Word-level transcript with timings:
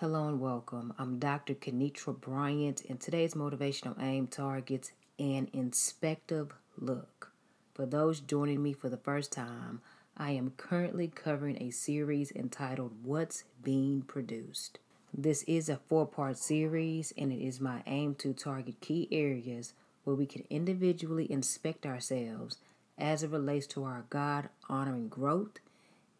Hello 0.00 0.28
and 0.28 0.38
welcome. 0.38 0.92
I'm 0.98 1.18
Dr. 1.18 1.54
Kenitra 1.54 2.20
Bryant, 2.20 2.82
and 2.86 3.00
today's 3.00 3.32
motivational 3.32 3.98
aim 3.98 4.26
targets 4.26 4.92
an 5.18 5.48
inspective 5.54 6.52
look. 6.76 7.32
For 7.72 7.86
those 7.86 8.20
joining 8.20 8.62
me 8.62 8.74
for 8.74 8.90
the 8.90 8.98
first 8.98 9.32
time, 9.32 9.80
I 10.14 10.32
am 10.32 10.52
currently 10.58 11.08
covering 11.08 11.62
a 11.62 11.70
series 11.70 12.30
entitled 12.30 12.92
What's 13.04 13.44
Being 13.62 14.02
Produced. 14.02 14.78
This 15.14 15.44
is 15.44 15.70
a 15.70 15.80
four 15.88 16.06
part 16.06 16.36
series, 16.36 17.14
and 17.16 17.32
it 17.32 17.42
is 17.42 17.58
my 17.58 17.82
aim 17.86 18.16
to 18.16 18.34
target 18.34 18.82
key 18.82 19.08
areas 19.10 19.72
where 20.04 20.14
we 20.14 20.26
can 20.26 20.44
individually 20.50 21.26
inspect 21.32 21.86
ourselves 21.86 22.58
as 22.98 23.22
it 23.22 23.30
relates 23.30 23.66
to 23.68 23.84
our 23.84 24.04
God 24.10 24.50
honoring 24.68 25.08
growth 25.08 25.58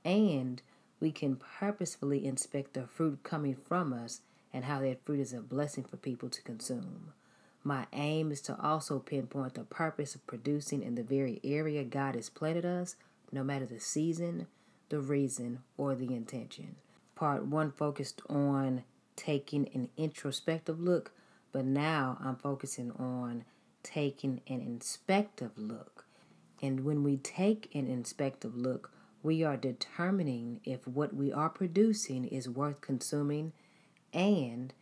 and 0.02 0.62
we 1.00 1.12
can 1.12 1.36
purposefully 1.36 2.24
inspect 2.26 2.74
the 2.74 2.86
fruit 2.86 3.22
coming 3.22 3.54
from 3.54 3.92
us 3.92 4.20
and 4.52 4.64
how 4.64 4.80
that 4.80 5.04
fruit 5.04 5.20
is 5.20 5.32
a 5.32 5.40
blessing 5.40 5.84
for 5.84 5.96
people 5.96 6.28
to 6.30 6.42
consume. 6.42 7.12
My 7.62 7.86
aim 7.92 8.30
is 8.30 8.41
to 8.42 8.59
also 8.60 9.00
pinpoint 9.00 9.55
the 9.55 9.64
purpose 9.64 10.14
of 10.14 10.27
producing 10.27 10.82
in 10.82 10.95
the 10.95 11.02
very 11.02 11.41
area 11.42 11.84
God 11.84 12.14
has 12.14 12.30
planted 12.30 12.64
us, 12.64 12.96
no 13.32 13.42
matter 13.42 13.66
the 13.66 13.80
season, 13.80 14.46
the 14.88 15.00
reason, 15.00 15.60
or 15.77 15.95
the 15.95 16.14
intention. 16.14 16.77
Part 17.16 17.44
one 17.44 17.72
focused 17.72 18.22
on 18.28 18.84
taking 19.16 19.69
an 19.74 19.88
introspective 19.97 20.78
look, 20.80 21.10
but 21.50 21.64
now 21.64 22.19
I'm 22.22 22.36
focusing 22.36 22.92
on 22.92 23.44
taking 23.83 24.42
an 24.47 24.60
inspective 24.60 25.52
look. 25.56 26.05
And 26.62 26.84
when 26.84 27.02
we 27.02 27.16
take 27.16 27.74
an 27.74 27.86
inspective 27.86 28.56
look, 28.56 28.91
we 29.23 29.43
are 29.43 29.56
determining 29.56 30.61
if 30.65 30.87
what 30.87 31.15
we 31.15 31.33
are 31.33 31.48
producing 31.48 32.25
is 32.27 32.48
worth 32.48 32.80
consuming 32.80 33.52
and 34.12 34.73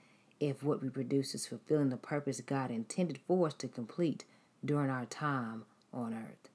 if 0.40 0.62
what 0.62 0.82
we 0.82 0.88
produce 0.88 1.34
is 1.34 1.46
fulfilling 1.46 1.90
the 1.90 1.96
purpose 1.96 2.40
God 2.40 2.70
intended 2.70 3.18
for 3.26 3.46
us 3.46 3.54
to 3.54 3.68
complete 3.68 4.24
during 4.64 4.90
our 4.90 5.06
time 5.06 5.64
on 5.92 6.14
earth. 6.14 6.50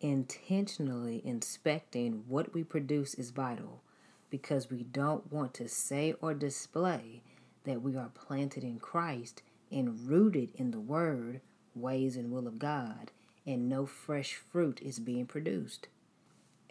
Intentionally 0.00 1.22
inspecting 1.24 2.24
what 2.28 2.52
we 2.52 2.62
produce 2.62 3.14
is 3.14 3.30
vital 3.30 3.82
because 4.30 4.70
we 4.70 4.82
don't 4.82 5.32
want 5.32 5.54
to 5.54 5.68
say 5.68 6.14
or 6.20 6.34
display 6.34 7.22
that 7.64 7.82
we 7.82 7.96
are 7.96 8.10
planted 8.14 8.62
in 8.62 8.78
Christ 8.78 9.42
and 9.70 10.08
rooted 10.08 10.50
in 10.54 10.70
the 10.70 10.80
Word, 10.80 11.40
ways, 11.74 12.16
and 12.16 12.30
will 12.30 12.46
of 12.46 12.58
God, 12.58 13.10
and 13.46 13.68
no 13.68 13.86
fresh 13.86 14.34
fruit 14.34 14.80
is 14.82 14.98
being 14.98 15.26
produced. 15.26 15.88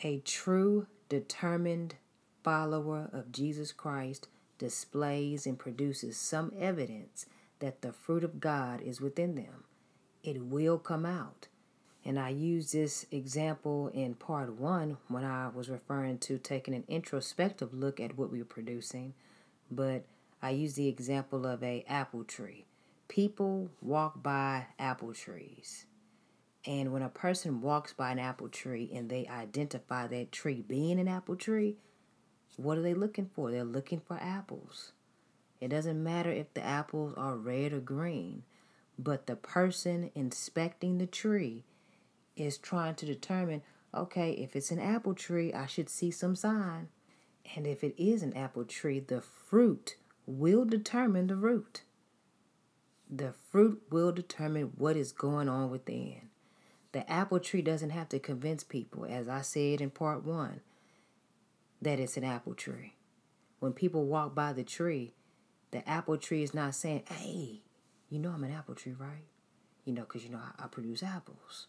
A 0.04 0.20
true, 0.20 0.88
determined 1.08 1.96
follower 2.44 3.10
of 3.14 3.32
Jesus 3.32 3.72
Christ 3.72 4.28
displays 4.58 5.48
and 5.48 5.58
produces 5.58 6.18
some 6.18 6.52
evidence 6.58 7.26
that 7.60 7.82
the 7.82 7.94
fruit 7.94 8.24
of 8.24 8.40
God 8.40 8.82
is 8.82 9.00
within 9.00 9.36
them. 9.36 9.64
It 10.24 10.42
will 10.44 10.78
come 10.78 11.06
out. 11.06 11.48
And 12.04 12.20
I 12.20 12.30
used 12.30 12.74
this 12.74 13.06
example 13.10 13.88
in 13.94 14.16
part 14.16 14.54
one 14.54 14.98
when 15.08 15.24
I 15.24 15.48
was 15.48 15.70
referring 15.70 16.20
to 16.20 16.38
taking 16.38 16.76
an 16.76 16.84
introspective 16.88 17.74
look 17.74 18.00
at 18.00 18.18
what 18.18 18.32
we 18.32 18.40
were 18.40 18.46
producing. 18.46 19.14
But 19.72 20.06
I 20.42 20.52
used 20.52 20.76
the 20.76 20.88
example 20.88 21.48
of 21.48 21.64
a 21.64 21.84
apple 21.88 22.24
tree. 22.24 22.66
People 23.08 23.70
walk 23.82 24.22
by 24.22 24.68
apple 24.78 25.14
trees. 25.14 25.86
And 26.66 26.92
when 26.92 27.04
a 27.04 27.10
person 27.10 27.62
walks 27.62 27.94
by 27.94 28.12
an 28.12 28.20
apple 28.20 28.50
tree 28.50 28.90
and 28.94 29.10
they 29.10 29.28
identify 29.28 30.08
that 30.08 30.32
tree 30.32 30.64
being 30.68 31.00
an 31.00 31.08
apple 31.08 31.36
tree, 31.36 31.78
what 32.58 32.78
are 32.78 32.82
they 32.82 32.94
looking 32.94 33.30
for? 33.34 33.52
They're 33.52 33.64
looking 33.64 34.00
for 34.00 34.18
apples. 34.20 34.94
It 35.62 35.70
doesn't 35.70 36.04
matter 36.04 36.32
if 36.32 36.54
the 36.54 36.64
apples 36.64 37.14
are 37.18 37.36
red 37.36 37.72
or 37.72 37.80
green, 37.80 38.44
but 38.98 39.28
the 39.28 39.36
person 39.36 40.12
inspecting 40.16 40.98
the 40.98 41.06
tree 41.06 41.66
is 42.36 42.58
trying 42.58 42.96
to 42.96 43.06
determine 43.06 43.62
okay, 43.94 44.32
if 44.32 44.58
it's 44.58 44.72
an 44.72 44.80
apple 44.80 45.14
tree, 45.14 45.54
I 45.54 45.68
should 45.68 45.90
see 45.90 46.12
some 46.12 46.36
sign. 46.36 46.90
And 47.56 47.66
if 47.66 47.82
it 47.82 47.96
is 47.98 48.24
an 48.24 48.36
apple 48.36 48.66
tree, 48.66 49.00
the 49.00 49.22
fruit 49.22 49.96
will 50.26 50.66
determine 50.66 51.28
the 51.28 51.38
root. 51.38 51.84
The 53.10 53.32
fruit 53.32 53.84
will 53.90 54.12
determine 54.12 54.74
what 54.78 54.98
is 54.98 55.14
going 55.14 55.48
on 55.48 55.70
within. 55.70 56.30
The 56.96 57.12
apple 57.12 57.42
tree 57.42 57.62
doesn't 57.62 57.90
have 57.90 58.08
to 58.08 58.20
convince 58.20 58.64
people, 58.64 59.06
as 59.06 59.28
I 59.28 59.42
said 59.42 59.82
in 59.82 59.90
part 59.90 60.24
one, 60.24 60.62
that 61.82 62.00
it's 62.00 62.16
an 62.16 62.24
apple 62.24 62.54
tree. 62.54 62.96
When 63.60 63.74
people 63.74 64.06
walk 64.06 64.34
by 64.34 64.54
the 64.54 64.64
tree, 64.64 65.14
the 65.72 65.86
apple 65.90 66.18
tree 66.18 66.42
is 66.42 66.54
not 66.54 66.74
saying, 66.74 67.04
hey, 67.10 67.64
you 68.08 68.18
know 68.18 68.30
I'm 68.30 68.46
an 68.46 68.54
apple 68.54 68.76
tree, 68.76 68.96
right? 68.98 69.26
You 69.84 69.92
know, 69.92 70.04
because 70.04 70.24
you 70.24 70.30
know 70.30 70.40
I, 70.40 70.64
I 70.64 70.68
produce 70.68 71.04
apples. 71.04 71.68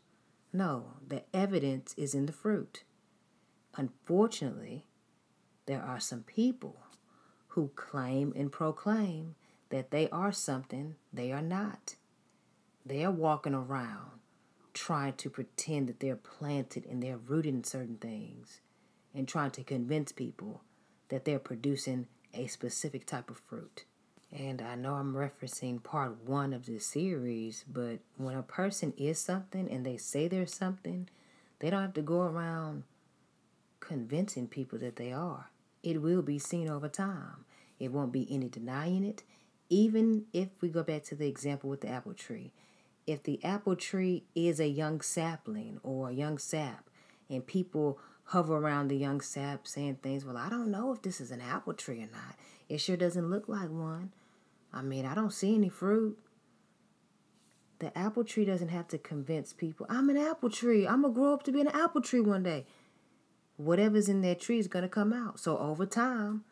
No, 0.53 0.93
the 1.05 1.25
evidence 1.35 1.93
is 1.99 2.15
in 2.15 2.27
the 2.27 2.33
fruit. 2.33 2.85
Unfortunately, 3.75 4.87
there 5.67 5.83
are 5.83 5.99
some 5.99 6.23
people 6.23 6.77
who 7.49 7.73
claim 7.75 8.33
and 8.37 8.53
proclaim 8.53 9.35
that 9.71 9.91
they 9.91 10.09
are 10.11 10.31
something 10.31 10.95
they 11.13 11.33
are 11.33 11.43
not. 11.43 11.97
They 12.85 13.05
are 13.05 13.11
walking 13.11 13.55
around 13.55 14.16
trying 14.77 15.15
to 15.15 15.31
pretend 15.31 15.89
that 15.89 16.01
they're 16.01 16.15
planted 16.15 16.85
and 16.85 17.03
they're 17.03 17.17
rooted 17.17 17.55
in 17.55 17.65
certain 17.65 17.97
things 17.97 18.61
and 19.15 19.27
trying 19.27 19.51
to 19.51 19.65
convince 19.65 20.13
people 20.13 20.61
that 21.09 21.25
they're 21.25 21.39
producing 21.39 22.07
a 22.35 22.47
specific 22.47 23.07
type 23.07 23.31
of 23.31 23.39
fruit. 23.39 23.87
And 24.31 24.61
I 24.61 24.75
know 24.75 24.95
I'm 24.95 25.15
referencing 25.15 25.83
part 25.83 26.23
one 26.27 26.53
of 26.53 26.67
this 26.67 26.85
series, 26.85 27.65
but 27.67 28.01
when 28.19 28.37
a 28.37 28.43
person 28.43 28.93
is 28.99 29.19
something 29.19 29.67
and 29.71 29.87
they 29.87 29.97
say 29.97 30.29
they're 30.29 30.47
something, 30.47 31.09
they 31.61 31.71
don't 31.71 31.81
have 31.81 31.95
to 31.95 32.03
go 32.03 32.21
around 32.21 32.83
convincing 33.81 34.47
people 34.47 34.79
that 34.81 34.97
they 34.97 35.11
are. 35.11 35.49
It 35.83 36.03
will 36.03 36.21
be 36.21 36.39
seen 36.39 36.69
over 36.69 36.89
time. 36.89 37.47
It 37.79 37.93
won't 37.93 38.13
be 38.13 38.27
any 38.31 38.49
denying 38.51 39.05
it. 39.05 39.23
Even 39.71 40.27
if 40.35 40.49
we 40.61 40.69
go 40.69 40.83
back 40.83 41.05
to 41.05 41.15
the 41.15 41.29
example 41.29 41.71
with 41.71 41.81
the 41.81 41.89
apple 41.89 42.13
tree, 42.13 42.53
if 43.07 43.23
the 43.23 43.43
apple 43.45 43.77
tree 43.77 44.25
is 44.35 44.59
a 44.59 44.69
young 44.69 45.01
sapling 45.01 45.79
or 45.83 46.11
a 46.11 46.13
young 46.13 46.39
sap 46.39 46.91
and 47.31 47.47
people 47.47 47.99
hover 48.25 48.57
around 48.57 48.89
the 48.89 48.97
young 48.97 49.21
sap 49.21 49.67
saying 49.67 49.99
things, 50.03 50.25
well, 50.25 50.37
I 50.37 50.49
don't 50.49 50.71
know 50.71 50.93
if 50.93 51.03
this 51.03 51.21
is 51.21 51.31
an 51.31 51.41
apple 51.41 51.75
tree 51.75 52.03
or 52.03 52.09
not. 52.13 52.37
It 52.69 52.79
sure 52.79 52.97
doesn't 52.97 53.31
look 53.31 53.49
like 53.49 53.71
one. 53.71 54.13
I 54.73 54.83
mean, 54.83 55.07
I 55.07 55.15
don't 55.15 55.33
see 55.33 55.55
any 55.55 55.69
fruit. 55.69 56.19
The 57.79 57.97
apple 57.97 58.25
tree 58.25 58.45
doesn't 58.45 58.69
have 58.69 58.89
to 58.89 58.99
convince 58.99 59.53
people, 59.53 59.87
I'm 59.89 60.09
an 60.09 60.17
apple 60.17 60.51
tree. 60.51 60.87
I'm 60.87 61.03
going 61.03 61.15
to 61.15 61.21
grow 61.21 61.35
up 61.35 61.43
to 61.45 61.53
be 61.53 61.61
an 61.61 61.69
apple 61.69 62.01
tree 62.01 62.21
one 62.21 62.43
day. 62.43 62.67
Whatever's 63.57 64.09
in 64.09 64.23
that 64.23 64.41
tree 64.41 64.59
is 64.59 64.67
going 64.67 64.83
to 64.83 64.89
come 64.89 65.13
out. 65.13 65.39
So 65.39 65.57
over 65.59 65.87
time, 65.87 66.45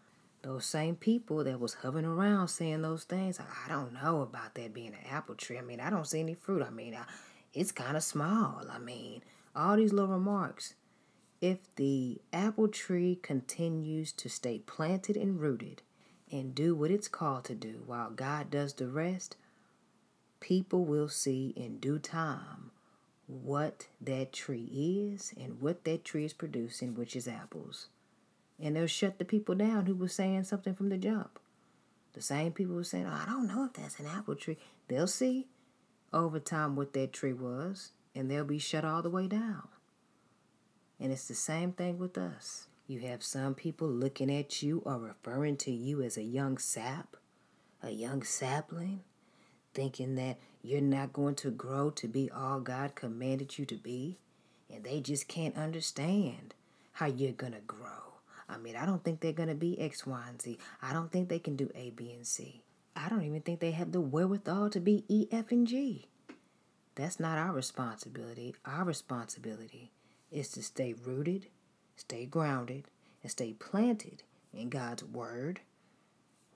those 0.44 0.66
same 0.66 0.94
people 0.94 1.42
that 1.42 1.58
was 1.58 1.74
hovering 1.74 2.04
around 2.04 2.48
saying 2.48 2.82
those 2.82 3.04
things, 3.04 3.40
I 3.40 3.68
don't 3.68 3.94
know 3.94 4.20
about 4.20 4.54
that 4.54 4.74
being 4.74 4.88
an 4.88 5.06
apple 5.10 5.34
tree. 5.34 5.58
I 5.58 5.62
mean, 5.62 5.80
I 5.80 5.88
don't 5.88 6.06
see 6.06 6.20
any 6.20 6.34
fruit. 6.34 6.62
I 6.62 6.70
mean, 6.70 6.94
I, 6.94 7.04
it's 7.54 7.72
kind 7.72 7.96
of 7.96 8.02
small. 8.02 8.62
I 8.70 8.78
mean, 8.78 9.22
all 9.56 9.76
these 9.76 9.92
little 9.92 10.12
remarks. 10.12 10.74
If 11.40 11.74
the 11.76 12.20
apple 12.32 12.68
tree 12.68 13.18
continues 13.22 14.12
to 14.12 14.28
stay 14.28 14.58
planted 14.60 15.16
and 15.16 15.40
rooted 15.40 15.82
and 16.30 16.54
do 16.54 16.74
what 16.74 16.90
it's 16.90 17.08
called 17.08 17.44
to 17.44 17.54
do 17.54 17.82
while 17.86 18.10
God 18.10 18.50
does 18.50 18.74
the 18.74 18.86
rest, 18.86 19.36
people 20.40 20.84
will 20.84 21.08
see 21.08 21.54
in 21.56 21.78
due 21.78 21.98
time 21.98 22.70
what 23.26 23.86
that 24.00 24.32
tree 24.32 24.68
is 25.10 25.32
and 25.40 25.60
what 25.60 25.84
that 25.84 26.04
tree 26.04 26.26
is 26.26 26.34
producing, 26.34 26.94
which 26.94 27.16
is 27.16 27.26
apples 27.26 27.88
and 28.62 28.76
they'll 28.76 28.86
shut 28.86 29.18
the 29.18 29.24
people 29.24 29.54
down 29.54 29.86
who 29.86 29.94
were 29.94 30.08
saying 30.08 30.44
something 30.44 30.74
from 30.74 30.88
the 30.88 30.98
jump. 30.98 31.38
The 32.12 32.22
same 32.22 32.52
people 32.52 32.76
were 32.76 32.84
saying, 32.84 33.06
oh, 33.06 33.20
I 33.22 33.26
don't 33.26 33.48
know 33.48 33.64
if 33.64 33.72
that's 33.72 33.98
an 33.98 34.06
apple 34.06 34.36
tree. 34.36 34.56
They'll 34.88 35.06
see 35.06 35.48
over 36.12 36.38
time 36.38 36.76
what 36.76 36.92
that 36.92 37.12
tree 37.12 37.32
was, 37.32 37.90
and 38.14 38.30
they'll 38.30 38.44
be 38.44 38.58
shut 38.58 38.84
all 38.84 39.02
the 39.02 39.10
way 39.10 39.26
down. 39.26 39.68
And 41.00 41.10
it's 41.10 41.26
the 41.26 41.34
same 41.34 41.72
thing 41.72 41.98
with 41.98 42.16
us. 42.16 42.68
You 42.86 43.00
have 43.00 43.24
some 43.24 43.54
people 43.54 43.88
looking 43.88 44.30
at 44.32 44.62
you 44.62 44.82
or 44.84 44.98
referring 44.98 45.56
to 45.58 45.72
you 45.72 46.02
as 46.02 46.16
a 46.16 46.22
young 46.22 46.58
sap, 46.58 47.16
a 47.82 47.90
young 47.90 48.22
sapling, 48.22 49.00
thinking 49.72 50.14
that 50.14 50.38
you're 50.62 50.80
not 50.80 51.12
going 51.12 51.34
to 51.36 51.50
grow 51.50 51.90
to 51.90 52.06
be 52.06 52.30
all 52.30 52.60
God 52.60 52.94
commanded 52.94 53.58
you 53.58 53.66
to 53.66 53.74
be, 53.74 54.18
and 54.72 54.84
they 54.84 55.00
just 55.00 55.26
can't 55.26 55.56
understand 55.56 56.54
how 56.92 57.06
you're 57.06 57.32
going 57.32 57.52
to 57.54 57.60
grow. 57.60 58.13
I 58.48 58.58
mean, 58.58 58.76
I 58.76 58.86
don't 58.86 59.02
think 59.02 59.20
they're 59.20 59.32
going 59.32 59.48
to 59.48 59.54
be 59.54 59.80
X, 59.80 60.06
Y, 60.06 60.24
and 60.28 60.40
Z. 60.40 60.58
I 60.82 60.92
don't 60.92 61.10
think 61.10 61.28
they 61.28 61.38
can 61.38 61.56
do 61.56 61.70
A, 61.74 61.90
B, 61.90 62.12
and 62.12 62.26
C. 62.26 62.62
I 62.96 63.08
don't 63.08 63.24
even 63.24 63.40
think 63.40 63.60
they 63.60 63.72
have 63.72 63.92
the 63.92 64.00
wherewithal 64.00 64.70
to 64.70 64.80
be 64.80 65.04
E, 65.08 65.26
F, 65.32 65.50
and 65.50 65.66
G. 65.66 66.06
That's 66.94 67.18
not 67.18 67.38
our 67.38 67.52
responsibility. 67.52 68.54
Our 68.64 68.84
responsibility 68.84 69.90
is 70.30 70.48
to 70.50 70.62
stay 70.62 70.92
rooted, 70.92 71.46
stay 71.96 72.26
grounded, 72.26 72.84
and 73.22 73.32
stay 73.32 73.52
planted 73.54 74.22
in 74.52 74.68
God's 74.68 75.02
Word, 75.02 75.60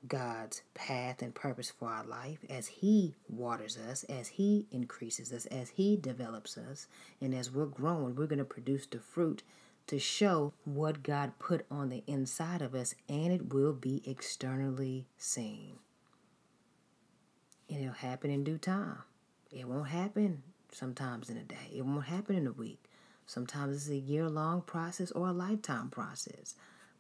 God's 0.07 0.63
path 0.75 1.23
and 1.23 1.35
purpose 1.35 1.71
for 1.71 1.89
our 1.89 2.05
life 2.05 2.39
as 2.49 2.69
He 2.69 3.17
waters 3.29 3.77
us, 3.77 4.05
as 4.05 4.29
He 4.29 4.67
increases 4.71 5.33
us, 5.33 5.47
as 5.47 5.71
He 5.71 5.97
develops 5.97 6.57
us, 6.57 6.87
and 7.21 7.35
as 7.35 7.51
we're 7.51 7.67
growing, 7.67 8.15
we're 8.15 8.27
going 8.27 8.39
to 8.39 8.45
produce 8.45 8.87
the 8.87 9.01
fruit 9.01 9.43
to 9.89 9.99
show 9.99 10.53
what 10.65 11.03
God 11.03 11.33
put 11.39 11.67
on 11.71 11.89
the 11.89 12.05
inside 12.07 12.63
of 12.63 12.75
us, 12.75 12.95
and 13.09 13.33
it 13.33 13.53
will 13.53 13.73
be 13.73 14.03
externally 14.07 15.07
seen. 15.17 15.79
And 17.69 17.81
it'll 17.81 17.95
happen 17.95 18.31
in 18.31 18.45
due 18.45 18.59
time. 18.59 18.99
It 19.51 19.67
won't 19.67 19.89
happen 19.89 20.43
sometimes 20.71 21.31
in 21.31 21.39
a 21.39 21.43
day, 21.43 21.73
it 21.75 21.85
won't 21.85 22.05
happen 22.05 22.37
in 22.37 22.47
a 22.47 22.53
week. 22.53 22.85
Sometimes 23.27 23.77
it's 23.77 23.89
a 23.89 23.97
year 23.97 24.29
long 24.29 24.63
process 24.63 25.11
or 25.11 25.29
a 25.29 25.33
lifetime 25.33 25.91
process. 25.91 26.55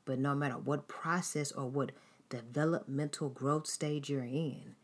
But 0.04 0.18
no 0.18 0.34
matter 0.34 0.56
what 0.56 0.88
process 0.88 1.52
or 1.52 1.68
what 1.68 1.92
developmental 2.30 3.28
growth 3.28 3.66
stage 3.66 4.10
you're 4.10 4.22
in, 4.22 4.74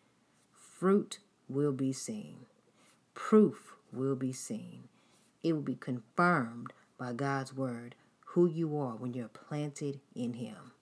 fruit 0.52 1.18
will 1.48 1.72
be 1.72 1.92
seen. 1.92 2.46
Proof 3.14 3.74
will 3.92 4.16
be 4.16 4.32
seen. 4.32 4.88
It 5.42 5.52
will 5.52 5.62
be 5.62 5.76
confirmed 5.76 6.72
by 7.04 7.12
God's 7.12 7.54
word 7.54 7.94
who 8.28 8.46
you 8.46 8.78
are 8.78 8.94
when 8.94 9.12
you're 9.12 9.28
planted 9.28 10.00
in 10.14 10.32
Him. 10.32 10.72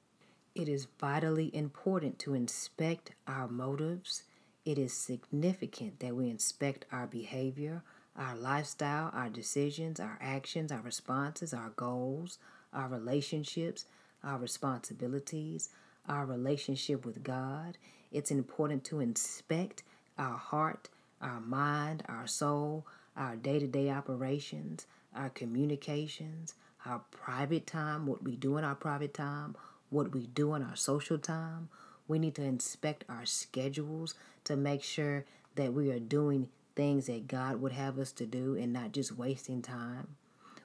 It 0.55 0.69
is 0.69 0.87
vitally 1.01 1.51
important 1.53 2.21
to 2.21 2.35
inspect 2.35 3.11
our 3.27 3.49
motives. 3.49 4.23
It 4.65 4.79
is 4.79 4.93
significant 4.93 5.99
that 5.99 6.15
we 6.15 6.31
inspect 6.31 6.85
our 6.93 7.09
behavior, 7.09 7.83
our 8.15 8.37
lifestyle, 8.37 9.11
our 9.13 9.31
decisions, 9.31 9.99
our 9.99 10.17
actions, 10.21 10.71
our 10.71 10.83
responses, 10.83 11.53
our 11.53 11.71
goals, 11.71 12.39
our 12.73 12.87
relationships, 12.87 13.87
our 14.23 14.39
responsibilities, 14.39 15.71
our 16.09 16.25
relationship 16.25 17.05
with 17.05 17.25
God. 17.25 17.79
It's 18.13 18.31
important 18.31 18.85
to 18.85 19.01
inspect 19.01 19.83
our 20.17 20.39
heart, 20.39 20.89
our 21.21 21.41
mind, 21.41 22.05
our 22.09 22.29
soul, 22.29 22.87
our 23.17 23.35
day 23.35 23.59
to 23.59 23.67
day 23.67 23.91
operations, 23.91 24.87
our 25.15 25.31
communications, 25.31 26.55
our 26.85 27.01
private 27.11 27.67
time, 27.67 28.07
what 28.07 28.23
we 28.23 28.37
do 28.37 28.57
in 28.57 28.65
our 28.65 28.75
private 28.75 29.15
time, 29.15 29.57
what 29.91 30.13
we 30.13 30.27
do 30.27 30.55
in 30.55 30.63
our 30.63 30.77
social 30.77 31.19
time. 31.19 31.69
We 32.09 32.19
need 32.19 32.35
to 32.37 32.43
inspect 32.43 33.05
our 33.09 33.25
schedules 33.25 34.15
to 34.45 34.57
make 34.57 34.83
sure 34.83 35.25
that 35.55 35.73
we 35.73 35.91
are 35.91 35.99
doing 35.99 36.49
things 36.75 37.07
that 37.07 37.29
God 37.29 37.61
would 37.61 37.73
have 37.73 37.99
us 37.99 38.13
to 38.13 38.27
do 38.27 38.57
and 38.57 38.73
not 38.73 38.93
just 38.93 39.17
wasting 39.17 39.63
time. 39.63 40.17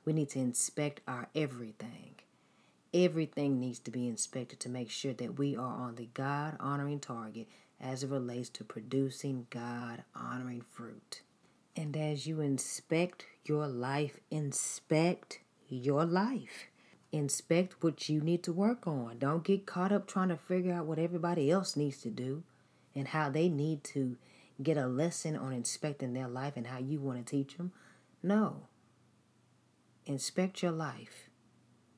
We 0.05 0.13
need 0.13 0.29
to 0.29 0.39
inspect 0.39 1.01
our 1.07 1.27
everything. 1.35 2.15
Everything 2.93 3.59
needs 3.59 3.79
to 3.79 3.91
be 3.91 4.07
inspected 4.07 4.59
to 4.61 4.69
make 4.69 4.89
sure 4.89 5.13
that 5.13 5.37
we 5.37 5.55
are 5.55 5.61
on 5.61 5.95
the 5.95 6.07
God 6.13 6.55
honoring 6.59 6.99
target 6.99 7.47
as 7.79 8.03
it 8.03 8.09
relates 8.09 8.49
to 8.49 8.63
producing 8.63 9.47
God 9.49 10.03
honoring 10.15 10.61
fruit. 10.61 11.21
And 11.77 11.95
as 11.95 12.25
you 12.25 12.41
inspect 12.41 13.27
your 13.45 13.67
life, 13.67 14.19
inspect 14.31 15.41
your 15.69 16.05
life. 16.05 16.65
Inspect 17.11 17.83
what 17.83 18.09
you 18.09 18.19
need 18.19 18.41
to 18.43 18.51
work 18.51 18.87
on. 18.87 19.19
Don't 19.19 19.43
get 19.43 19.67
caught 19.67 19.91
up 19.91 20.07
trying 20.07 20.29
to 20.29 20.37
figure 20.37 20.73
out 20.73 20.87
what 20.87 20.97
everybody 20.97 21.51
else 21.51 21.75
needs 21.75 22.01
to 22.01 22.09
do 22.09 22.43
and 22.95 23.09
how 23.09 23.29
they 23.29 23.47
need 23.47 23.83
to 23.83 24.17
get 24.61 24.75
a 24.75 24.87
lesson 24.87 25.37
on 25.37 25.53
inspecting 25.53 26.13
their 26.13 26.27
life 26.27 26.53
and 26.57 26.65
how 26.65 26.79
you 26.79 26.99
want 26.99 27.23
to 27.23 27.29
teach 27.29 27.57
them. 27.57 27.71
No. 28.23 28.63
Inspect 30.07 30.63
your 30.63 30.71
life. 30.71 31.29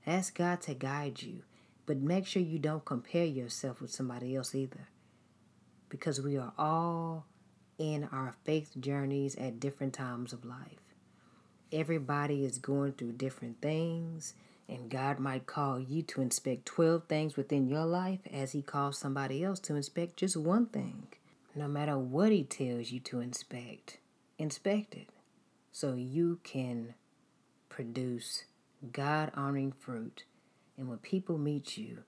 Ask 0.05 0.37
God 0.37 0.59
to 0.63 0.73
guide 0.73 1.21
you, 1.21 1.43
but 1.85 1.97
make 1.97 2.25
sure 2.25 2.41
you 2.41 2.59
don't 2.59 2.83
compare 2.83 3.25
yourself 3.25 3.79
with 3.79 3.91
somebody 3.91 4.35
else 4.35 4.53
either. 4.53 4.89
Because 5.87 6.19
we 6.21 6.37
are 6.37 6.51
all 6.57 7.27
in 7.79 8.07
our 8.11 8.35
faith 8.43 8.73
journeys 8.79 9.35
at 9.37 9.59
different 9.59 9.93
times 9.93 10.33
of 10.33 10.45
life. 10.45 10.93
Everybody 11.71 12.43
is 12.45 12.59
going 12.59 12.93
through 12.93 13.13
different 13.13 13.61
things, 13.61 14.33
and 14.67 14.89
God 14.89 15.17
might 15.17 15.47
call 15.47 15.79
you 15.79 16.03
to 16.03 16.21
inspect 16.21 16.65
12 16.65 17.05
things 17.05 17.37
within 17.37 17.67
your 17.67 17.85
life 17.85 18.19
as 18.31 18.51
He 18.51 18.61
calls 18.61 18.97
somebody 18.99 19.43
else 19.43 19.59
to 19.61 19.75
inspect 19.75 20.17
just 20.17 20.37
one 20.37 20.67
thing. 20.67 21.07
No 21.55 21.67
matter 21.67 21.97
what 21.97 22.31
He 22.31 22.43
tells 22.43 22.91
you 22.91 22.99
to 23.01 23.21
inspect, 23.21 23.99
inspect 24.37 24.93
it 24.93 25.09
so 25.71 25.93
you 25.93 26.39
can 26.43 26.95
produce 27.69 28.43
God 28.91 29.31
honoring 29.35 29.71
fruit. 29.71 30.25
And 30.77 30.89
when 30.89 30.97
people 30.97 31.37
meet 31.37 31.77
you, 31.77 31.99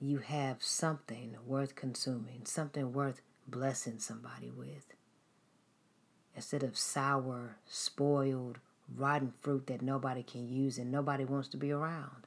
you 0.00 0.18
have 0.18 0.62
something 0.62 1.36
worth 1.44 1.74
consuming, 1.74 2.42
something 2.44 2.92
worth 2.92 3.20
blessing 3.50 3.98
somebody 3.98 4.50
with. 4.50 4.94
Instead 6.34 6.62
of 6.62 6.78
sour, 6.78 7.56
spoiled, 7.66 8.58
rotten 8.96 9.32
fruit 9.40 9.66
that 9.66 9.82
nobody 9.82 10.22
can 10.22 10.48
use 10.48 10.78
and 10.78 10.90
nobody 10.90 11.24
wants 11.24 11.48
to 11.48 11.56
be 11.56 11.70
around. 11.70 12.26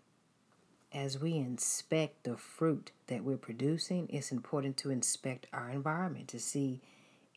As 0.93 1.19
we 1.19 1.35
inspect 1.35 2.23
the 2.23 2.37
fruit 2.37 2.91
that 3.07 3.23
we're 3.23 3.37
producing, 3.37 4.07
it's 4.11 4.31
important 4.31 4.77
to 4.77 4.91
inspect 4.91 5.47
our 5.51 5.69
environment 5.69 6.27
to 6.29 6.39
see 6.39 6.81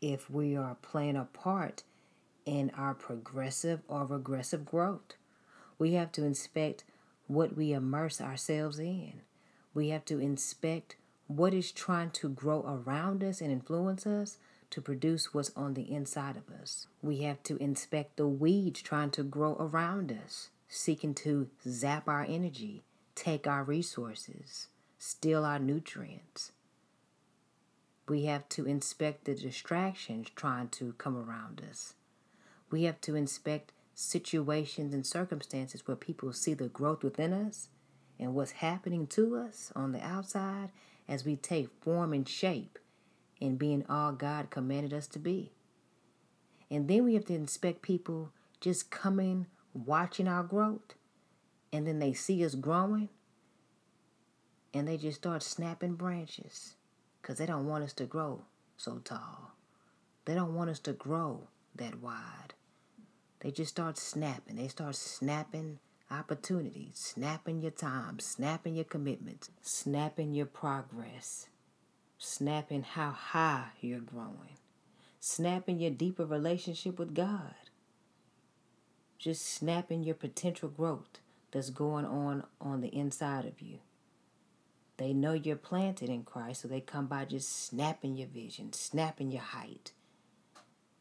if 0.03 0.29
we 0.29 0.57
are 0.57 0.77
playing 0.83 1.17
a 1.17 1.25
part 1.25 1.83
in 2.45 2.71
our 2.77 2.95
progressive 2.95 3.81
or 3.89 4.05
regressive 4.05 4.67
growth. 4.67 5.15
We 5.79 5.95
have 5.95 6.13
to 6.13 6.25
inspect 6.25 6.85
what 7.27 7.57
we 7.57 7.73
immerse 7.73 8.21
ourselves 8.21 8.79
in. 8.79 9.23
We 9.75 9.89
have 9.89 10.05
to 10.07 10.19
inspect 10.19 10.97
what 11.27 11.53
is 11.53 11.73
trying 11.73 12.11
to 12.11 12.29
grow 12.29 12.63
around 12.63 13.25
us 13.25 13.41
and 13.41 13.51
influence 13.51 14.07
us 14.07 14.39
to 14.71 14.81
produce 14.81 15.33
what's 15.33 15.53
on 15.57 15.75
the 15.75 15.93
inside 15.93 16.37
of 16.37 16.51
us. 16.61 16.87
We 17.03 17.19
have 17.19 17.43
to 17.45 17.57
inspect 17.57 18.17
the 18.17 18.29
weeds 18.29 18.83
trying 18.83 19.11
to 19.13 19.23
grow 19.23 19.57
around 19.59 20.17
us, 20.25 20.51
seeking 20.69 21.15
to 21.15 21.49
zap 21.69 22.09
our 22.09 22.27
energy, 22.29 22.83
take 23.15 23.47
our 23.47 23.65
resources, 23.65 24.69
steal 24.99 25.45
our 25.45 25.59
nutrients. 25.59 26.53
We 28.09 28.25
have 28.27 28.49
to 28.51 28.67
inspect 28.67 29.25
the 29.25 29.35
distractions 29.35 30.29
trying 30.37 30.69
to 30.71 30.95
come 30.99 31.17
around 31.17 31.63
us. 31.69 31.95
We 32.71 32.85
have 32.85 33.01
to 33.03 33.17
inspect 33.17 33.73
situations 33.95 34.95
and 34.95 35.07
circumstances 35.07 35.87
where 35.87 35.97
people 35.97 36.33
see 36.33 36.55
the 36.55 36.69
growth 36.69 37.03
within 37.03 37.33
us 37.33 37.69
and 38.19 38.35
what's 38.35 38.53
happening 38.53 39.07
to 39.09 39.37
us 39.37 39.73
on 39.75 39.93
the 39.93 40.05
outside 40.05 40.71
as 41.09 41.25
we 41.25 41.37
take 41.37 41.69
form 41.83 42.13
and 42.13 42.29
shape 42.29 42.79
in 43.41 43.57
being 43.57 43.85
all 43.89 44.13
God 44.13 44.51
commanded 44.51 44.93
us 44.93 45.07
to 45.09 45.19
be. 45.19 45.53
And 46.71 46.89
then 46.89 47.05
we 47.05 47.15
have 47.15 47.27
to 47.27 47.35
inspect 47.35 47.83
people 47.83 48.33
just 48.61 48.91
coming, 48.91 49.47
watching 49.73 50.27
our 50.27 50.43
growth, 50.43 50.95
and 51.73 51.87
then 51.87 51.99
they 51.99 52.13
see 52.13 52.45
us 52.45 52.55
growing 52.55 53.09
and 54.73 54.87
they 54.87 54.97
just 54.97 55.19
start 55.19 55.43
snapping 55.43 55.95
branches 55.95 56.75
because 57.21 57.39
they 57.39 57.47
don't 57.47 57.67
want 57.67 57.85
us 57.85 57.93
to 57.95 58.05
grow 58.05 58.45
so 58.77 58.99
tall. 59.05 59.53
They 60.25 60.35
don't 60.35 60.55
want 60.55 60.71
us 60.71 60.81
to 60.81 60.93
grow 60.93 61.49
that 61.77 62.01
wide. 62.01 62.55
They 63.41 63.51
just 63.51 63.71
start 63.71 63.97
snapping. 63.97 64.57
They 64.57 64.69
start 64.69 64.97
snapping 64.97 65.79
opportunities, 66.11 66.93
snapping 66.95 67.61
your 67.61 67.71
time, 67.71 68.19
snapping 68.19 68.75
your 68.75 68.85
commitments, 68.85 69.51
snapping 69.63 70.35
your 70.35 70.47
progress, 70.47 71.49
snapping 72.19 72.83
how 72.83 73.11
high 73.11 73.69
you're 73.81 74.01
growing, 74.01 74.57
snapping 75.21 75.81
your 75.81 75.91
deeper 75.91 76.25
relationship 76.25 76.99
with 76.99 77.15
God, 77.15 77.55
just 79.19 79.45
snapping 79.45 80.05
your 80.05 80.15
potential 80.15 80.69
growth 80.69 81.19
that's 81.51 81.71
going 81.71 82.05
on 82.05 82.45
on 82.61 82.81
the 82.81 82.95
inside 82.95 83.45
of 83.45 83.61
you. 83.61 83.79
They 84.99 85.13
know 85.13 85.35
you're 85.35 85.57
planted 85.57 86.09
in 86.09 86.23
Christ, 86.23 86.63
so 86.63 86.69
they 86.69 86.81
come 86.81 87.07
by 87.07 87.27
just 87.27 87.67
snapping 87.67 88.17
your 88.17 88.29
vision, 88.29 88.73
snapping 88.73 89.31
your 89.31 89.43
height. 89.43 89.93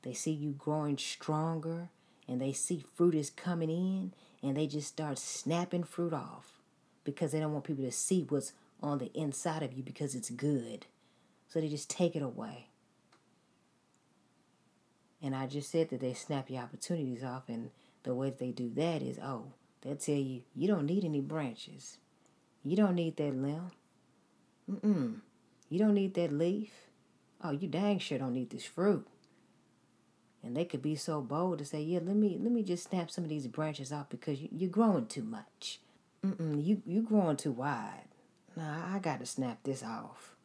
They 0.01 0.13
see 0.13 0.31
you 0.31 0.51
growing 0.51 0.97
stronger 0.97 1.89
and 2.27 2.41
they 2.41 2.51
see 2.51 2.83
fruit 2.95 3.15
is 3.15 3.29
coming 3.29 3.69
in 3.69 4.13
and 4.45 4.55
they 4.55 4.67
just 4.67 4.87
start 4.87 5.17
snapping 5.17 5.83
fruit 5.83 6.13
off 6.13 6.61
because 7.03 7.31
they 7.31 7.39
don't 7.39 7.51
want 7.51 7.65
people 7.65 7.83
to 7.83 7.91
see 7.91 8.25
what's 8.29 8.53
on 8.81 8.99
the 8.99 9.11
inside 9.13 9.63
of 9.63 9.73
you 9.73 9.81
because 9.81 10.13
it's 10.13 10.29
good. 10.29 10.85
So 11.47 11.59
they 11.59 11.67
just 11.67 11.89
take 11.89 12.15
it 12.15 12.21
away. 12.21 12.67
And 15.21 15.35
I 15.35 15.47
just 15.47 15.71
said 15.71 15.89
that 15.89 15.99
they 15.99 16.13
snap 16.13 16.51
your 16.51 16.61
opportunities 16.61 17.23
off, 17.23 17.49
and 17.49 17.71
the 18.03 18.13
way 18.13 18.29
that 18.29 18.37
they 18.37 18.51
do 18.51 18.69
that 18.75 19.01
is 19.01 19.17
oh, 19.17 19.45
they'll 19.81 19.95
tell 19.95 20.13
you, 20.13 20.43
you 20.55 20.67
don't 20.67 20.85
need 20.85 21.03
any 21.03 21.21
branches. 21.21 21.97
You 22.63 22.75
don't 22.75 22.95
need 22.95 23.17
that 23.17 23.35
limb. 23.35 23.71
Mm-mm. 24.71 25.21
You 25.69 25.79
don't 25.79 25.95
need 25.95 26.13
that 26.13 26.31
leaf. 26.31 26.71
Oh, 27.43 27.51
you 27.51 27.67
dang 27.67 27.97
sure 27.97 28.19
don't 28.19 28.33
need 28.33 28.51
this 28.51 28.65
fruit 28.65 29.07
and 30.45 30.55
they 30.55 30.63
could 30.63 30.81
be 30.81 30.95
so 30.95 31.21
bold 31.21 31.59
to 31.59 31.65
say, 31.65 31.81
"Yeah, 31.81 31.99
let 32.03 32.15
me 32.15 32.37
let 32.39 32.51
me 32.51 32.61
just 32.63 32.89
snap 32.89 33.09
some 33.09 33.23
of 33.23 33.29
these 33.29 33.47
branches 33.47 33.91
off 33.91 34.09
because 34.09 34.39
you, 34.39 34.49
you're 34.51 34.69
growing 34.69 35.07
too 35.07 35.23
much. 35.23 35.79
Mm-mm, 36.23 36.63
you 36.63 36.81
you 36.85 37.01
growing 37.01 37.37
too 37.37 37.51
wide. 37.51 38.05
Nah, 38.55 38.95
I 38.95 38.99
got 38.99 39.19
to 39.19 39.25
snap 39.25 39.63
this 39.63 39.83
off." 39.83 40.35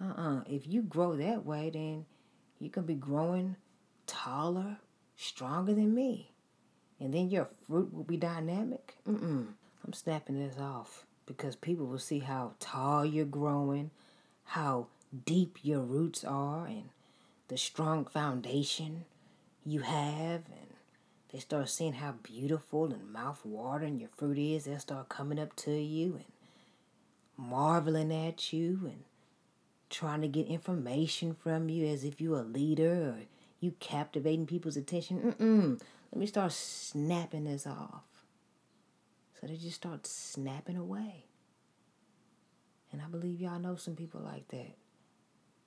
Uh-uh. 0.00 0.42
If 0.46 0.66
you 0.66 0.82
grow 0.82 1.16
that 1.16 1.46
way, 1.46 1.70
then 1.70 2.04
you 2.60 2.68
can 2.68 2.84
be 2.84 2.94
growing 2.94 3.56
taller, 4.06 4.78
stronger 5.16 5.72
than 5.72 5.94
me. 5.94 6.30
And 7.00 7.14
then 7.14 7.30
your 7.30 7.48
fruit 7.66 7.92
will 7.92 8.04
be 8.04 8.16
dynamic. 8.16 8.96
Mm-mm. 9.08 9.46
I'm 9.84 9.92
snapping 9.92 10.38
this 10.38 10.58
off 10.58 11.06
because 11.26 11.56
people 11.56 11.86
will 11.86 11.98
see 11.98 12.20
how 12.20 12.52
tall 12.60 13.04
you're 13.04 13.24
growing, 13.24 13.90
how 14.44 14.88
deep 15.24 15.58
your 15.62 15.80
roots 15.80 16.24
are, 16.24 16.66
and 16.66 16.90
the 17.48 17.56
strong 17.56 18.04
foundation 18.04 19.04
you 19.64 19.80
have. 19.80 20.42
And 20.46 20.68
they 21.32 21.38
start 21.38 21.68
seeing 21.68 21.94
how 21.94 22.12
beautiful 22.22 22.92
and 22.92 23.12
mouth-watering 23.12 23.98
your 23.98 24.10
fruit 24.10 24.38
is. 24.38 24.64
They'll 24.64 24.78
start 24.78 25.08
coming 25.08 25.38
up 25.38 25.56
to 25.56 25.72
you 25.72 26.14
and 26.14 26.24
marveling 27.36 28.12
at 28.12 28.52
you 28.52 28.80
and 28.84 29.04
trying 29.90 30.20
to 30.22 30.28
get 30.28 30.46
information 30.46 31.34
from 31.34 31.68
you 31.68 31.86
as 31.86 32.04
if 32.04 32.20
you're 32.20 32.40
a 32.40 32.42
leader 32.42 32.92
or 32.92 33.18
you 33.60 33.72
captivating 33.80 34.46
people's 34.46 34.76
attention. 34.76 35.34
Mm-mm. 35.38 35.80
Let 36.12 36.20
me 36.20 36.26
start 36.26 36.52
snapping 36.52 37.44
this 37.44 37.66
off. 37.66 38.04
So 39.40 39.46
they 39.46 39.56
just 39.56 39.76
start 39.76 40.06
snapping 40.06 40.76
away. 40.76 41.24
And 42.92 43.02
I 43.02 43.06
believe 43.06 43.40
y'all 43.40 43.58
know 43.58 43.74
some 43.74 43.96
people 43.96 44.20
like 44.20 44.46
that. 44.48 44.76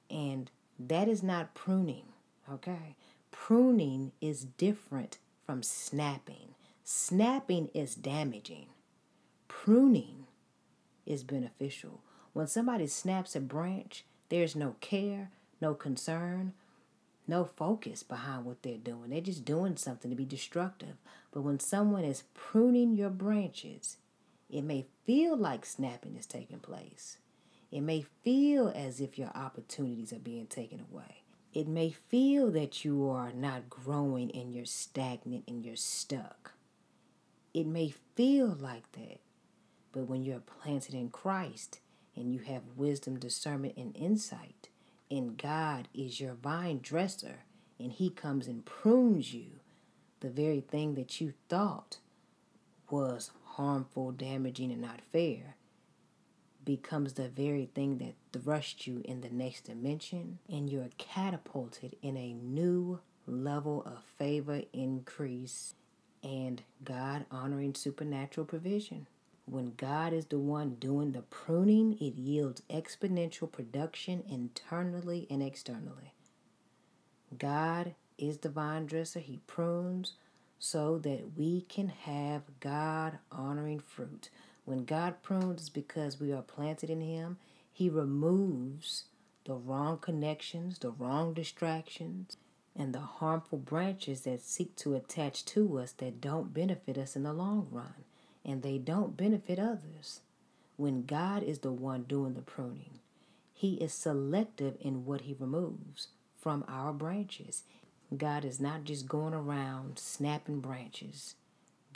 And 0.09 0.49
that 0.79 1.09
is 1.09 1.21
not 1.21 1.53
pruning, 1.53 2.05
okay? 2.49 2.95
Pruning 3.47 4.11
is 4.19 4.43
different 4.43 5.19
from 5.45 5.63
snapping. 5.63 6.53
Snapping 6.83 7.69
is 7.73 7.95
damaging. 7.95 8.65
Pruning 9.47 10.25
is 11.05 11.23
beneficial. 11.23 12.01
When 12.33 12.47
somebody 12.47 12.87
snaps 12.87 13.37
a 13.37 13.39
branch, 13.39 14.03
there's 14.27 14.53
no 14.53 14.75
care, 14.81 15.31
no 15.61 15.75
concern, 15.75 16.55
no 17.25 17.45
focus 17.45 18.03
behind 18.03 18.43
what 18.43 18.63
they're 18.63 18.75
doing. 18.75 19.11
They're 19.11 19.21
just 19.21 19.45
doing 19.45 19.77
something 19.77 20.11
to 20.11 20.17
be 20.17 20.25
destructive. 20.25 20.97
But 21.31 21.43
when 21.43 21.61
someone 21.61 22.03
is 22.03 22.23
pruning 22.33 22.95
your 22.97 23.09
branches, 23.09 23.95
it 24.49 24.63
may 24.63 24.87
feel 25.05 25.37
like 25.37 25.65
snapping 25.65 26.17
is 26.17 26.25
taking 26.25 26.59
place. 26.59 27.19
It 27.71 27.79
may 27.79 28.05
feel 28.25 28.73
as 28.75 28.99
if 28.99 29.17
your 29.17 29.31
opportunities 29.33 30.11
are 30.11 30.19
being 30.19 30.47
taken 30.47 30.83
away. 30.91 31.21
It 31.53 31.67
may 31.67 31.89
feel 31.89 32.51
that 32.51 32.85
you 32.85 33.09
are 33.09 33.31
not 33.31 33.69
growing 33.69 34.31
and 34.31 34.53
you're 34.53 34.65
stagnant 34.65 35.45
and 35.47 35.65
you're 35.65 35.75
stuck. 35.75 36.53
It 37.53 37.65
may 37.65 37.89
feel 38.15 38.47
like 38.47 38.91
that. 38.93 39.19
But 39.91 40.07
when 40.07 40.23
you're 40.23 40.39
planted 40.39 40.93
in 40.93 41.09
Christ 41.09 41.79
and 42.15 42.31
you 42.31 42.39
have 42.39 42.61
wisdom, 42.75 43.17
discernment, 43.17 43.77
and 43.77 43.95
insight, 43.95 44.69
and 45.09 45.37
God 45.37 45.87
is 45.93 46.19
your 46.19 46.35
vine 46.35 46.79
dresser, 46.83 47.45
and 47.79 47.91
He 47.91 48.09
comes 48.09 48.47
and 48.47 48.65
prunes 48.65 49.33
you, 49.33 49.59
the 50.19 50.29
very 50.29 50.61
thing 50.61 50.95
that 50.95 51.19
you 51.21 51.33
thought 51.49 51.97
was 52.89 53.31
harmful, 53.43 54.11
damaging, 54.11 54.71
and 54.71 54.81
not 54.81 55.01
fair 55.11 55.56
becomes 56.67 57.13
the 57.13 57.29
very 57.29 57.69
thing 57.73 57.97
that 57.97 58.13
thrusts 58.33 58.85
you 58.85 59.01
in 59.05 59.21
the 59.21 59.29
next 59.29 59.61
dimension, 59.63 60.37
and 60.49 60.69
you're 60.69 60.89
catapulted 60.97 61.95
in 62.01 62.17
a 62.17 62.33
new 62.33 62.99
level 63.25 63.81
of 63.85 64.03
favor, 64.17 64.61
increase, 64.73 65.75
and 66.21 66.61
God 66.83 67.25
honoring 67.31 67.73
supernatural 67.73 68.45
provision. 68.45 69.07
When 69.45 69.75
God 69.77 70.11
is 70.11 70.25
the 70.25 70.39
one 70.39 70.75
doing 70.75 71.13
the 71.13 71.21
pruning, 71.21 71.93
it 72.01 72.15
yields 72.15 72.61
exponential 72.69 73.49
production 73.49 74.25
internally 74.29 75.25
and 75.29 75.41
externally. 75.41 76.11
God 77.37 77.95
is 78.17 78.39
the 78.39 78.49
vine 78.49 78.87
dresser, 78.87 79.19
He 79.19 79.39
prunes 79.47 80.15
so 80.59 80.97
that 80.97 81.37
we 81.37 81.61
can 81.61 81.87
have 81.87 82.41
God 82.59 83.19
honoring 83.31 83.79
fruit. 83.79 84.29
When 84.67 84.83
God 84.83 85.23
prunes, 85.23 85.61
it's 85.61 85.69
because 85.69 86.19
we 86.19 86.33
are 86.33 86.41
planted 86.41 86.89
in 86.89 86.99
Him. 86.99 87.37
He 87.71 87.87
removes 87.87 89.05
the 89.45 89.53
wrong 89.53 89.97
connections, 89.97 90.79
the 90.79 90.91
wrong 90.91 91.33
distractions, 91.33 92.35
and 92.75 92.93
the 92.93 92.99
harmful 92.99 93.59
branches 93.59 94.23
that 94.23 94.41
seek 94.41 94.75
to 94.75 94.93
attach 94.93 95.45
to 95.45 95.79
us 95.79 95.93
that 95.93 96.19
don't 96.19 96.53
benefit 96.53 96.97
us 96.97 97.15
in 97.15 97.23
the 97.23 97.31
long 97.31 97.69
run 97.71 98.03
and 98.43 98.61
they 98.61 98.77
don't 98.77 99.15
benefit 99.15 99.57
others. 99.57 100.19
When 100.75 101.05
God 101.05 101.43
is 101.43 101.59
the 101.59 101.71
one 101.71 102.03
doing 102.03 102.33
the 102.33 102.41
pruning, 102.41 102.99
He 103.53 103.75
is 103.75 103.93
selective 103.93 104.75
in 104.81 105.05
what 105.05 105.21
He 105.21 105.33
removes 105.39 106.09
from 106.37 106.65
our 106.67 106.91
branches. 106.91 107.63
God 108.15 108.43
is 108.43 108.59
not 108.59 108.83
just 108.83 109.07
going 109.07 109.33
around 109.33 109.97
snapping 109.97 110.59
branches. 110.59 111.35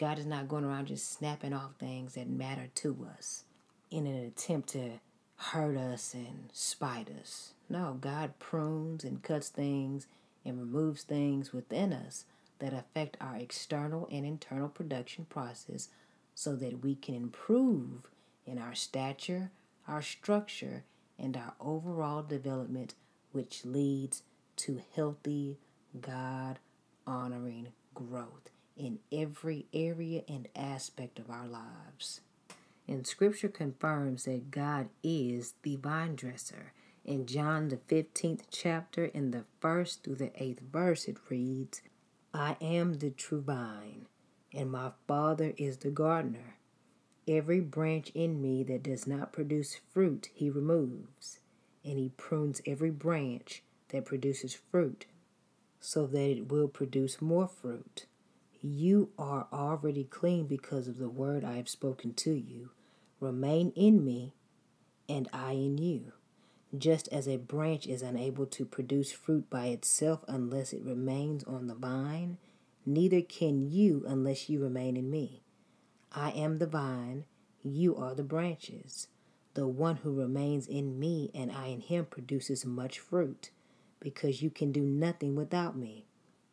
God 0.02 0.18
is 0.18 0.26
not 0.26 0.48
going 0.48 0.64
around 0.64 0.88
just 0.88 1.14
snapping 1.14 1.54
off 1.54 1.76
things 1.78 2.16
that 2.16 2.28
matter 2.28 2.70
to 2.74 3.06
us 3.16 3.44
in 3.92 4.08
an 4.08 4.16
attempt 4.26 4.70
to 4.70 4.94
hurt 5.36 5.78
us 5.78 6.16
and 6.16 6.50
spite 6.52 7.08
us. 7.22 7.52
No, 7.70 8.00
God 8.02 8.40
prunes 8.40 9.04
and 9.04 9.22
cuts 9.22 9.50
things 9.50 10.08
and 10.44 10.60
removes 10.60 11.04
things 11.04 11.54
within 11.54 11.94
us 11.94 12.26
that 12.58 12.74
affect 12.74 13.16
our 13.22 13.36
external 13.36 14.08
and 14.12 14.26
internal 14.26 14.70
production 14.70 15.26
process 15.30 15.90
so 16.34 16.56
that 16.56 16.82
we 16.82 16.96
can 16.96 17.14
improve 17.14 18.08
in 18.48 18.58
our 18.58 18.74
stature, 18.74 19.52
our 19.88 20.02
structure, 20.02 20.84
and 21.20 21.38
our 21.38 21.54
overall 21.60 22.24
development, 22.24 22.96
which 23.34 23.66
leads 23.66 24.24
to 24.56 24.82
healthy, 24.96 25.60
God 26.02 26.58
honoring 27.06 27.68
growth 27.94 28.50
in 28.82 28.98
every 29.12 29.68
area 29.74 30.24
and 30.28 30.48
aspect 30.56 31.20
of 31.20 31.30
our 31.30 31.48
lives. 31.48 32.22
And 32.88 33.06
scripture 33.06 33.48
confirms 33.48 34.26
that 34.26 34.50
God 34.50 34.90
is 35.04 35.54
the 35.62 35.76
vine 35.76 36.16
dresser. 36.16 36.74
In 37.06 37.28
John, 37.28 37.70
the 37.70 37.78
15th 37.78 38.42
chapter, 38.50 39.06
in 39.06 39.32
the 39.32 39.46
first 39.60 40.04
through 40.04 40.16
the 40.16 40.32
eighth 40.36 40.62
verse, 40.62 41.06
it 41.08 41.18
reads, 41.30 41.84
I 42.34 42.58
am 42.60 42.96
the 42.96 43.12
true 43.12 43.42
vine, 43.42 44.08
and 44.54 44.72
my 44.72 44.92
Father 45.08 45.54
is 45.58 45.78
the 45.78 45.92
gardener. 45.92 46.56
Every 47.28 47.60
branch 47.60 48.12
in 48.16 48.42
me 48.42 48.64
that 48.64 48.84
does 48.84 49.06
not 49.06 49.32
produce 49.32 49.80
fruit, 49.94 50.30
he 50.34 50.50
removes, 50.50 51.40
and 51.86 52.00
he 52.00 52.10
prunes 52.18 52.62
every 52.66 52.90
branch 52.90 53.62
that 53.90 54.06
produces 54.06 54.56
fruit, 54.72 55.06
so 55.80 56.08
that 56.08 56.32
it 56.32 56.52
will 56.52 56.68
produce 56.68 57.22
more 57.22 57.48
fruit. 57.48 58.06
You 58.64 59.10
are 59.18 59.48
already 59.52 60.04
clean 60.04 60.46
because 60.46 60.88
of 60.88 61.00
the 61.00 61.10
word 61.10 61.44
I 61.44 61.58
have 61.58 61.68
spoken 61.68 62.14
to 62.16 62.34
you. 62.34 62.70
Remain 63.20 63.72
in 63.76 64.06
me, 64.06 64.36
and 65.10 65.28
I 65.34 65.54
in 65.54 65.80
you. 65.80 66.14
Just 66.78 67.08
as 67.10 67.28
a 67.28 67.38
branch 67.38 67.88
is 67.88 68.04
unable 68.04 68.46
to 68.46 68.66
produce 68.66 69.12
fruit 69.12 69.50
by 69.50 69.68
itself 69.68 70.24
unless 70.28 70.74
it 70.74 70.84
remains 70.84 71.44
on 71.44 71.66
the 71.68 71.76
vine, 71.76 72.38
neither 72.86 73.22
can 73.22 73.70
you 73.70 74.06
unless 74.08 74.48
you 74.48 74.62
remain 74.62 74.96
in 74.96 75.10
me. 75.10 75.42
I 76.12 76.30
am 76.32 76.60
the 76.60 76.68
vine, 76.68 77.26
you 77.64 77.96
are 77.96 78.14
the 78.14 78.24
branches. 78.24 79.08
The 79.56 79.68
one 79.68 79.98
who 79.98 80.14
remains 80.14 80.68
in 80.68 81.00
me 81.00 81.32
and 81.34 81.52
I 81.52 81.68
in 81.68 81.82
him 81.82 82.06
produces 82.06 82.66
much 82.66 83.00
fruit, 83.00 83.50
because 84.00 84.42
you 84.42 84.50
can 84.50 84.72
do 84.72 84.82
nothing 84.82 85.36
without 85.36 85.76
me. 85.76 86.06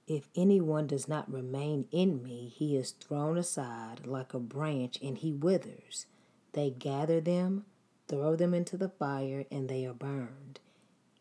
If 0.08 0.30
anyone 0.34 0.86
does 0.86 1.06
not 1.06 1.30
remain 1.30 1.86
in 1.92 2.22
me, 2.22 2.48
he 2.48 2.76
is 2.76 2.92
thrown 2.92 3.36
aside 3.36 4.06
like 4.06 4.32
a 4.32 4.40
branch 4.40 4.98
and 5.02 5.18
he 5.18 5.34
withers. 5.34 6.06
They 6.52 6.70
gather 6.70 7.20
them, 7.20 7.66
throw 8.08 8.34
them 8.34 8.54
into 8.54 8.78
the 8.78 8.88
fire, 8.88 9.44
and 9.50 9.68
they 9.68 9.84
are 9.84 9.92
burned. 9.92 10.60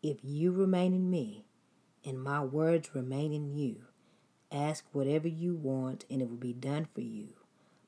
If 0.02 0.24
you 0.24 0.52
remain 0.52 0.94
in 0.94 1.10
me, 1.10 1.44
and 2.02 2.22
my 2.22 2.42
words 2.42 2.94
remain 2.94 3.30
in 3.34 3.54
you, 3.54 3.82
Ask 4.50 4.86
whatever 4.92 5.28
you 5.28 5.54
want, 5.54 6.06
and 6.08 6.22
it 6.22 6.30
will 6.30 6.36
be 6.36 6.54
done 6.54 6.88
for 6.94 7.02
you. 7.02 7.34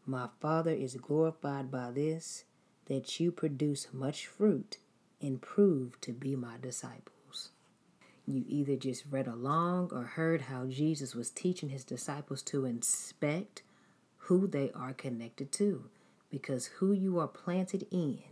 My 0.04 0.28
Father 0.40 0.72
is 0.72 0.94
glorified 0.96 1.70
by 1.70 1.90
this, 1.90 2.44
that 2.84 3.18
you 3.18 3.32
produce 3.32 3.88
much 3.92 4.26
fruit 4.26 4.76
and 5.22 5.40
prove 5.40 5.98
to 6.02 6.12
be 6.12 6.36
my 6.36 6.56
disciples. 6.60 7.19
You 8.26 8.44
either 8.46 8.76
just 8.76 9.04
read 9.10 9.26
along 9.26 9.90
or 9.92 10.04
heard 10.04 10.42
how 10.42 10.66
Jesus 10.66 11.14
was 11.14 11.30
teaching 11.30 11.70
his 11.70 11.84
disciples 11.84 12.42
to 12.44 12.64
inspect 12.64 13.62
who 14.16 14.46
they 14.46 14.70
are 14.72 14.92
connected 14.92 15.50
to, 15.52 15.90
because 16.30 16.66
who 16.66 16.92
you 16.92 17.18
are 17.18 17.28
planted 17.28 17.86
in 17.90 18.22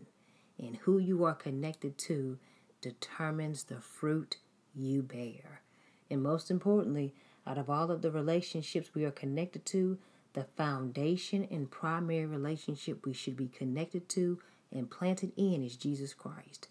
and 0.59 0.76
who 0.76 0.99
you 0.99 1.25
are 1.25 1.35
connected 1.35 1.99
to 1.99 2.38
determines 2.80 3.64
the 3.64 3.80
fruit 3.80 4.37
you 4.75 5.02
bear. 5.02 5.62
And 6.11 6.23
most 6.23 6.50
importantly, 6.50 7.14
out 7.47 7.59
of 7.59 7.68
all 7.68 7.90
of 7.90 8.02
the 8.02 8.11
relationships 8.11 8.95
we 8.95 9.04
are 9.04 9.11
connected 9.11 9.64
to, 9.66 9.99
the 10.35 10.45
foundation 10.45 11.49
and 11.50 11.71
primary 11.71 12.26
relationship 12.26 13.04
we 13.04 13.12
should 13.12 13.37
be 13.37 13.49
connected 13.49 14.09
to 14.11 14.38
and 14.71 14.90
planted 14.90 15.33
in 15.37 15.64
is 15.64 15.76
Jesus 15.76 16.14
Christ. 16.14 16.68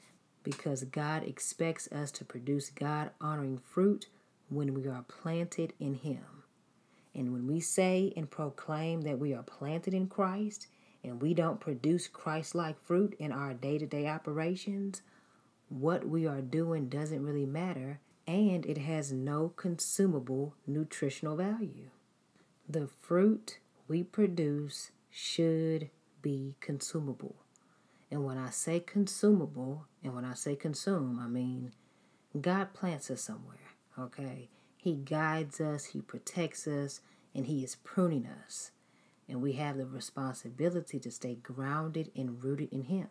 Because 0.47 0.85
God 0.85 1.23
expects 1.23 1.91
us 1.91 2.09
to 2.11 2.23
produce 2.23 2.69
God 2.69 3.11
honoring 3.19 3.57
fruit 3.57 4.07
when 4.47 4.73
we 4.73 4.87
are 4.87 5.03
planted 5.09 5.73
in 5.77 5.95
Him. 5.95 6.23
And 7.13 7.33
when 7.33 7.47
we 7.47 7.59
say 7.59 8.13
and 8.15 8.31
proclaim 8.31 9.01
that 9.01 9.19
we 9.19 9.33
are 9.33 9.43
planted 9.43 9.93
in 9.93 10.07
Christ 10.07 10.67
and 11.03 11.21
we 11.21 11.33
don't 11.33 11.59
produce 11.59 12.07
Christ 12.07 12.55
like 12.55 12.81
fruit 12.81 13.13
in 13.19 13.33
our 13.33 13.53
day 13.53 13.77
to 13.77 13.85
day 13.85 14.07
operations, 14.07 15.01
what 15.67 16.07
we 16.07 16.25
are 16.25 16.39
doing 16.39 16.87
doesn't 16.87 17.25
really 17.25 17.45
matter 17.45 17.99
and 18.25 18.65
it 18.65 18.77
has 18.77 19.11
no 19.11 19.51
consumable 19.57 20.53
nutritional 20.65 21.35
value. 21.35 21.89
The 22.69 22.87
fruit 23.01 23.59
we 23.89 24.01
produce 24.01 24.91
should 25.11 25.89
be 26.21 26.55
consumable. 26.61 27.35
And 28.09 28.25
when 28.25 28.37
I 28.37 28.49
say 28.49 28.79
consumable, 28.79 29.85
and 30.03 30.15
when 30.15 30.25
I 30.25 30.33
say 30.33 30.55
consume, 30.55 31.19
I 31.19 31.27
mean 31.27 31.73
God 32.39 32.73
plants 32.73 33.09
us 33.11 33.21
somewhere, 33.21 33.75
okay? 33.99 34.49
He 34.77 34.93
guides 34.95 35.59
us, 35.59 35.85
He 35.85 36.01
protects 36.01 36.67
us, 36.67 37.01
and 37.35 37.47
He 37.47 37.63
is 37.63 37.75
pruning 37.75 38.27
us. 38.45 38.71
And 39.27 39.41
we 39.41 39.53
have 39.53 39.77
the 39.77 39.85
responsibility 39.85 40.99
to 40.99 41.11
stay 41.11 41.35
grounded 41.35 42.11
and 42.15 42.41
rooted 42.41 42.71
in 42.71 42.83
Him. 42.83 43.09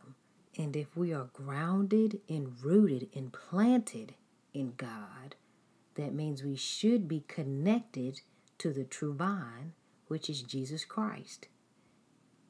And 0.57 0.75
if 0.75 0.97
we 0.97 1.13
are 1.13 1.29
grounded 1.35 2.21
and 2.29 2.59
rooted 2.63 3.11
and 3.15 3.33
planted 3.33 4.15
in 4.55 4.73
God, 4.77 5.37
that 5.97 6.15
means 6.15 6.43
we 6.43 6.57
should 6.57 7.07
be 7.07 7.25
connected 7.29 8.23
to 8.59 8.73
the 8.73 8.85
true 8.85 9.13
vine, 9.13 9.73
which 10.09 10.31
is 10.31 10.41
Jesus 10.43 10.85
Christ. 10.85 11.49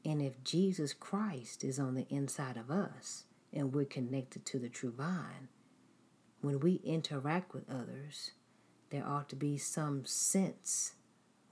And 0.06 0.22
if 0.22 0.44
Jesus 0.44 0.94
Christ 0.94 1.64
is 1.64 1.80
on 1.80 1.96
the 1.96 2.06
inside 2.08 2.56
of 2.56 2.70
us 2.70 3.24
and 3.52 3.74
we're 3.74 3.84
connected 3.84 4.46
to 4.46 4.58
the 4.60 4.68
true 4.68 4.92
vine, 4.92 5.48
when 6.40 6.60
we 6.60 6.74
interact 6.84 7.52
with 7.52 7.68
others, 7.68 8.30
there 8.90 9.04
ought 9.04 9.28
to 9.30 9.36
be 9.36 9.58
some 9.58 10.04
sense 10.06 10.92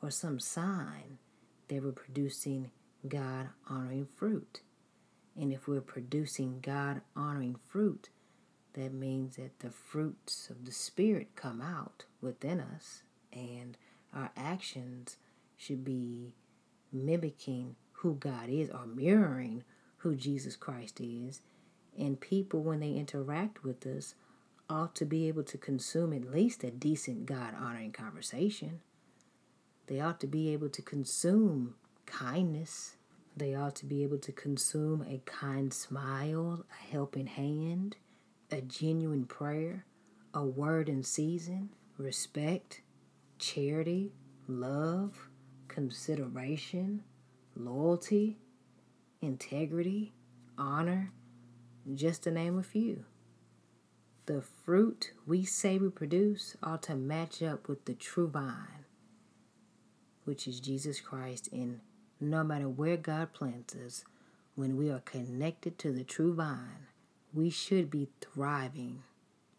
or 0.01 0.13
some 0.13 0.39
sign 0.39 1.19
that 1.67 1.83
we're 1.83 1.91
producing 1.91 2.71
God 3.09 3.49
honoring 3.69 4.07
fruit. 4.15 4.61
And 5.37 5.53
if 5.53 5.67
we're 5.67 5.81
producing 5.81 6.61
God 6.63 7.01
honoring 7.17 7.57
fruit, 7.57 8.11
that 8.75 8.95
means 8.95 9.35
that 9.35 9.59
the 9.59 9.71
fruits 9.71 10.49
of 10.49 10.65
the 10.65 10.71
Spirit 10.71 11.35
come 11.35 11.61
out 11.61 12.05
within 12.21 12.61
us, 12.61 13.03
and 13.33 13.77
our 14.15 14.31
actions 14.37 15.17
should 15.57 15.85
be 15.85 16.37
mimicking 16.93 17.75
who 17.95 18.15
God 18.15 18.49
is 18.49 18.71
or 18.71 18.87
mirroring 18.87 19.65
who 19.99 20.15
Jesus 20.15 20.57
Christ 20.57 21.01
is. 21.01 21.41
And 21.99 22.21
people, 22.21 22.63
when 22.63 22.81
they 22.81 22.93
interact 22.93 23.65
with 23.65 23.87
us, 23.87 24.15
ought 24.69 24.95
to 24.97 25.05
be 25.05 25.29
able 25.29 25.45
to 25.45 25.59
consume 25.59 26.13
at 26.13 26.31
least 26.31 26.65
a 26.65 26.71
decent 26.71 27.27
God 27.27 27.55
honoring 27.59 27.93
conversation. 27.93 28.81
They 29.87 30.01
ought 30.01 30.21
to 30.21 30.27
be 30.27 30.53
able 30.53 30.71
to 30.71 30.83
consume 30.83 31.75
kindness. 32.07 32.97
They 33.37 33.55
ought 33.55 33.77
to 33.77 33.87
be 33.87 34.03
able 34.03 34.19
to 34.19 34.33
consume 34.33 35.05
a 35.09 35.21
kind 35.27 35.73
smile, 35.73 36.65
a 36.71 36.93
helping 36.93 37.27
hand, 37.27 37.97
a 38.51 38.61
genuine 38.61 39.25
prayer, 39.27 39.85
a 40.33 40.45
word 40.45 40.89
in 40.89 41.03
season, 41.03 41.71
respect, 41.99 42.81
charity, 43.39 44.13
love, 44.49 45.29
consideration, 45.69 47.03
loyalty, 47.57 48.39
integrity, 49.21 50.13
honor, 50.59 51.13
just 51.95 52.23
to 52.25 52.31
name 52.31 52.59
a 52.59 52.63
few. 52.63 53.05
The 54.27 54.43
fruit 54.43 55.13
we 55.27 55.45
say 55.45 55.79
we 55.79 55.91
produce 55.91 56.57
ought 56.63 56.83
to 56.85 56.95
match 56.95 57.43
up 57.43 57.69
with 57.69 57.85
the 57.85 57.95
true 57.95 58.29
vine, 58.29 58.87
which 60.25 60.49
is 60.49 60.61
Jesus 60.61 61.01
Christ. 61.01 61.51
And 61.53 61.81
no 62.21 62.43
matter 62.43 62.69
where 62.69 62.97
God 62.97 63.33
plants 63.33 63.75
us, 63.75 64.05
when 64.55 64.77
we 64.77 64.90
are 64.90 65.01
connected 65.01 65.79
to 65.81 65.93
the 65.93 66.05
true 66.05 66.33
vine, 66.35 66.87
we 67.35 67.51
should 67.51 67.90
be 67.90 68.09
thriving 68.21 69.03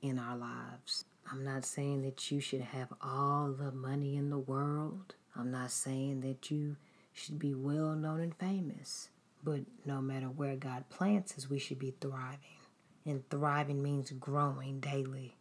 in 0.01 0.17
our 0.17 0.37
lives. 0.37 1.05
I'm 1.31 1.43
not 1.43 1.65
saying 1.65 2.03
that 2.03 2.31
you 2.31 2.39
should 2.39 2.61
have 2.61 2.93
all 3.01 3.51
the 3.51 3.71
money 3.71 4.15
in 4.15 4.29
the 4.29 4.37
world. 4.37 5.15
I'm 5.35 5.51
not 5.51 5.71
saying 5.71 6.21
that 6.21 6.49
you 6.49 6.77
should 7.15 7.39
be 7.39 7.53
well 7.53 7.95
known 7.95 8.19
and 8.19 8.35
famous. 8.35 9.09
But 9.43 9.61
no 9.85 10.01
matter 10.01 10.27
where 10.27 10.55
God 10.55 10.89
plants 10.89 11.35
us, 11.37 11.49
we 11.49 11.59
should 11.59 11.79
be 11.79 11.95
thriving. 12.01 12.59
And 13.05 13.27
thriving 13.29 13.81
means 13.81 14.11
growing 14.11 14.79
daily. 14.79 15.37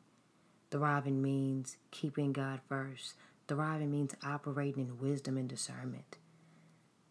Thriving 0.71 1.21
means 1.21 1.77
keeping 1.91 2.33
God 2.33 2.61
first. 2.69 3.15
Thriving 3.49 3.91
means 3.91 4.15
operating 4.25 4.89
in 4.89 4.99
wisdom 4.99 5.37
and 5.37 5.49
discernment. 5.49 6.19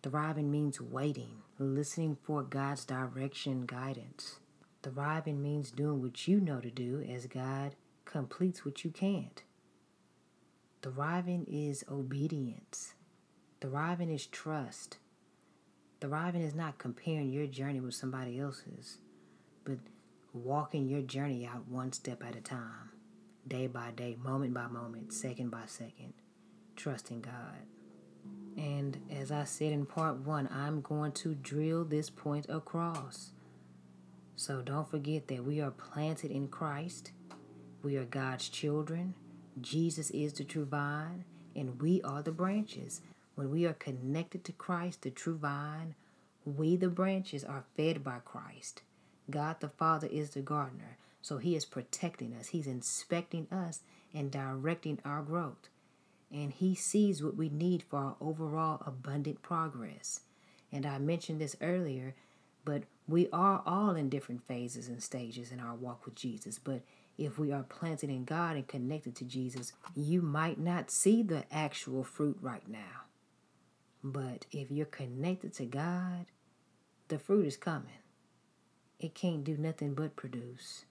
Thriving 0.01 0.49
means 0.49 0.79
waiting, 0.79 1.41
listening 1.59 2.17
for 2.23 2.41
God's 2.43 2.85
direction 2.85 3.65
guidance. 3.65 4.39
Thriving 4.81 5.41
means 5.41 5.71
doing 5.71 6.01
what 6.01 6.27
you 6.27 6.39
know 6.39 6.59
to 6.59 6.71
do 6.71 7.05
as 7.09 7.25
God 7.27 7.75
completes 8.05 8.65
what 8.65 8.83
you 8.83 8.91
can't. 8.91 9.43
Thriving 10.81 11.45
is 11.49 11.83
obedience. 11.89 12.93
Thriving 13.63 14.09
is 14.09 14.25
trust. 14.25 14.97
Thriving 16.01 16.41
is 16.41 16.53
not 16.53 16.77
comparing 16.77 17.31
your 17.31 17.47
journey 17.47 17.79
with 17.79 17.95
somebody 17.95 18.37
else's, 18.37 18.97
but 19.63 19.77
walking 20.33 20.89
your 20.89 21.01
journey 21.01 21.47
out 21.47 21.69
one 21.69 21.93
step 21.93 22.25
at 22.25 22.35
a 22.35 22.41
time, 22.41 22.89
day 23.47 23.67
by 23.67 23.91
day, 23.91 24.17
moment 24.21 24.53
by 24.53 24.67
moment, 24.67 25.13
second 25.13 25.49
by 25.49 25.61
second, 25.65 26.11
trusting 26.75 27.21
God. 27.21 27.63
And 28.57 28.99
as 29.09 29.31
I 29.31 29.45
said 29.45 29.71
in 29.71 29.85
part 29.85 30.17
one, 30.17 30.49
I'm 30.51 30.81
going 30.81 31.13
to 31.13 31.33
drill 31.33 31.85
this 31.85 32.09
point 32.09 32.47
across. 32.49 33.31
So 34.35 34.61
don't 34.61 34.91
forget 34.91 35.29
that 35.29 35.45
we 35.45 35.61
are 35.61 35.71
planted 35.71 36.31
in 36.31 36.49
Christ. 36.49 37.13
We 37.81 37.95
are 37.95 38.03
God's 38.03 38.49
children. 38.49 39.13
Jesus 39.61 40.09
is 40.09 40.33
the 40.33 40.43
true 40.43 40.65
vine, 40.65 41.23
and 41.55 41.81
we 41.81 42.01
are 42.01 42.21
the 42.21 42.33
branches. 42.33 42.99
When 43.35 43.49
we 43.49 43.65
are 43.65 43.73
connected 43.73 44.43
to 44.45 44.51
Christ, 44.51 45.01
the 45.01 45.09
true 45.09 45.37
vine, 45.37 45.95
we, 46.45 46.75
the 46.75 46.89
branches, 46.89 47.43
are 47.43 47.65
fed 47.75 48.03
by 48.03 48.19
Christ. 48.23 48.81
God 49.29 49.59
the 49.59 49.69
Father 49.69 50.07
is 50.07 50.31
the 50.31 50.41
gardener, 50.41 50.97
so 51.21 51.37
He 51.37 51.55
is 51.55 51.65
protecting 51.65 52.33
us, 52.33 52.47
He's 52.49 52.67
inspecting 52.67 53.47
us 53.51 53.81
and 54.13 54.29
directing 54.29 54.99
our 55.03 55.21
growth. 55.21 55.69
And 56.31 56.51
He 56.51 56.75
sees 56.75 57.23
what 57.23 57.35
we 57.35 57.49
need 57.49 57.83
for 57.83 57.97
our 57.97 58.15
overall 58.21 58.83
abundant 58.85 59.41
progress. 59.41 60.21
And 60.71 60.85
I 60.85 60.97
mentioned 60.99 61.39
this 61.39 61.55
earlier, 61.61 62.15
but 62.65 62.83
we 63.07 63.29
are 63.31 63.63
all 63.65 63.95
in 63.95 64.09
different 64.09 64.47
phases 64.47 64.87
and 64.87 65.01
stages 65.01 65.51
in 65.51 65.59
our 65.59 65.75
walk 65.75 66.05
with 66.05 66.15
Jesus. 66.15 66.59
But 66.59 66.81
if 67.17 67.37
we 67.37 67.51
are 67.51 67.63
planted 67.63 68.09
in 68.09 68.25
God 68.25 68.55
and 68.55 68.67
connected 68.67 69.15
to 69.17 69.25
Jesus, 69.25 69.73
you 69.95 70.21
might 70.21 70.59
not 70.59 70.89
see 70.89 71.21
the 71.21 71.45
actual 71.51 72.03
fruit 72.03 72.37
right 72.41 72.67
now. 72.67 73.02
But 74.03 74.45
if 74.51 74.69
you're 74.69 74.85
connected 74.85 75.53
to 75.55 75.65
God, 75.65 76.25
the 77.07 77.17
fruit 77.17 77.45
is 77.45 77.57
coming. 77.57 77.99
It 78.99 79.15
can't 79.15 79.43
do 79.43 79.57
nothing 79.57 79.93
but 79.93 80.15
produce. 80.15 80.85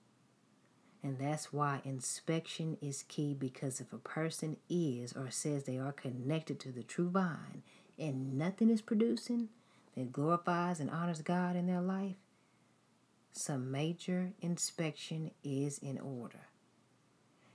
And 1.03 1.19
that's 1.19 1.53
why 1.53 1.81
inspection 1.85 2.79
is 2.81 3.05
key 3.09 3.35
because 3.35 3.81
if 3.81 3.93
a 3.93 3.99
person 3.99 4.57
is 4.71 5.13
or 5.13 5.31
says 5.31 5.65
they 5.65 5.79
are 5.79 5.93
connected 5.93 6.61
to 6.61 6.71
the 6.71 6.85
true 6.85 7.11
vine 7.11 7.63
and 7.99 8.39
nothing 8.39 8.71
is 8.71 8.81
producing 8.81 9.49
that 9.97 10.13
glorifies 10.13 10.79
and 10.79 10.91
honors 10.91 11.21
God 11.23 11.57
in 11.57 11.67
their 11.67 11.81
life, 11.81 12.15
some 13.33 13.71
major 13.71 14.33
inspection 14.41 15.33
is 15.43 15.79
in 15.79 15.99
order. 15.99 16.47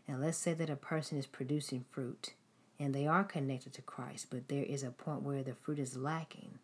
And 0.07 0.21
let's 0.21 0.37
say 0.37 0.53
that 0.53 0.69
a 0.69 0.75
person 0.75 1.17
is 1.17 1.25
producing 1.25 1.85
fruit 1.89 2.33
and 2.79 2.93
they 2.93 3.07
are 3.07 3.23
connected 3.23 3.73
to 3.73 3.81
Christ, 3.81 4.27
but 4.29 4.49
there 4.49 4.63
is 4.63 4.83
a 4.83 4.91
point 4.91 5.23
where 5.23 5.43
the 5.43 5.55
fruit 5.55 5.79
is 5.79 5.97
lacking. 5.97 6.59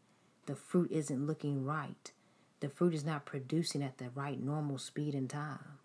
The 0.45 0.55
fruit 0.55 0.91
isn't 0.91 1.25
looking 1.25 1.65
right. 1.65 2.11
The 2.59 2.69
fruit 2.69 2.93
is 2.93 3.05
not 3.05 3.25
producing 3.25 3.81
at 3.81 3.97
the 3.97 4.09
right 4.13 4.41
normal 4.41 4.77
speed 4.77 5.15
and 5.15 5.29
time. 5.29 5.79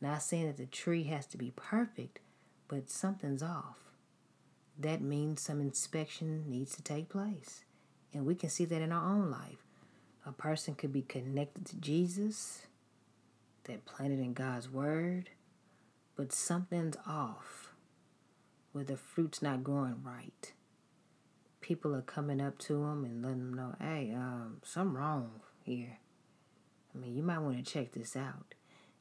Not 0.00 0.22
saying 0.22 0.46
that 0.46 0.56
the 0.56 0.66
tree 0.66 1.04
has 1.04 1.26
to 1.26 1.36
be 1.36 1.52
perfect, 1.54 2.20
but 2.68 2.90
something's 2.90 3.42
off. 3.42 3.78
That 4.78 5.00
means 5.00 5.40
some 5.40 5.60
inspection 5.60 6.44
needs 6.48 6.74
to 6.76 6.82
take 6.82 7.08
place. 7.08 7.64
And 8.12 8.26
we 8.26 8.34
can 8.34 8.48
see 8.48 8.64
that 8.64 8.82
in 8.82 8.92
our 8.92 9.08
own 9.08 9.30
life. 9.30 9.64
A 10.26 10.32
person 10.32 10.74
could 10.74 10.92
be 10.92 11.02
connected 11.02 11.66
to 11.66 11.76
Jesus, 11.76 12.66
they're 13.64 13.78
planted 13.78 14.20
in 14.20 14.32
God's 14.32 14.70
Word, 14.70 15.30
but 16.16 16.32
something's 16.32 16.96
off 17.06 17.63
where 18.74 18.82
the 18.82 18.96
fruit's 18.96 19.40
not 19.40 19.62
growing 19.62 20.02
right. 20.02 20.52
People 21.60 21.94
are 21.94 22.02
coming 22.02 22.40
up 22.40 22.58
to 22.58 22.72
them 22.72 23.04
and 23.04 23.22
letting 23.22 23.38
them 23.38 23.54
know, 23.54 23.76
hey, 23.80 24.12
um, 24.12 24.56
something 24.64 24.96
wrong 24.96 25.30
here. 25.62 25.98
I 26.92 26.98
mean, 26.98 27.14
you 27.14 27.22
might 27.22 27.38
want 27.38 27.56
to 27.56 27.72
check 27.72 27.92
this 27.92 28.16
out. 28.16 28.54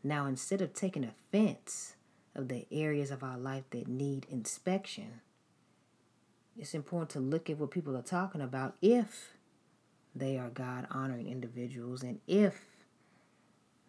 Now, 0.03 0.27
instead 0.27 0.61
of 0.61 0.75
taking 0.75 1.03
offense 1.03 1.95
of 2.35 2.49
the 2.49 2.67
areas 2.71 3.09
of 3.09 3.23
our 3.23 3.37
life 3.37 3.63
that 3.71 3.87
need 3.87 4.27
inspection, 4.29 5.21
it's 6.55 6.75
important 6.75 7.09
to 7.09 7.19
look 7.19 7.49
at 7.49 7.57
what 7.57 7.71
people 7.71 7.97
are 7.97 8.03
talking 8.03 8.41
about 8.41 8.75
if 8.79 9.31
they 10.15 10.37
are 10.37 10.49
God 10.49 10.85
honoring 10.91 11.27
individuals 11.27 12.03
and 12.03 12.19
if 12.27 12.61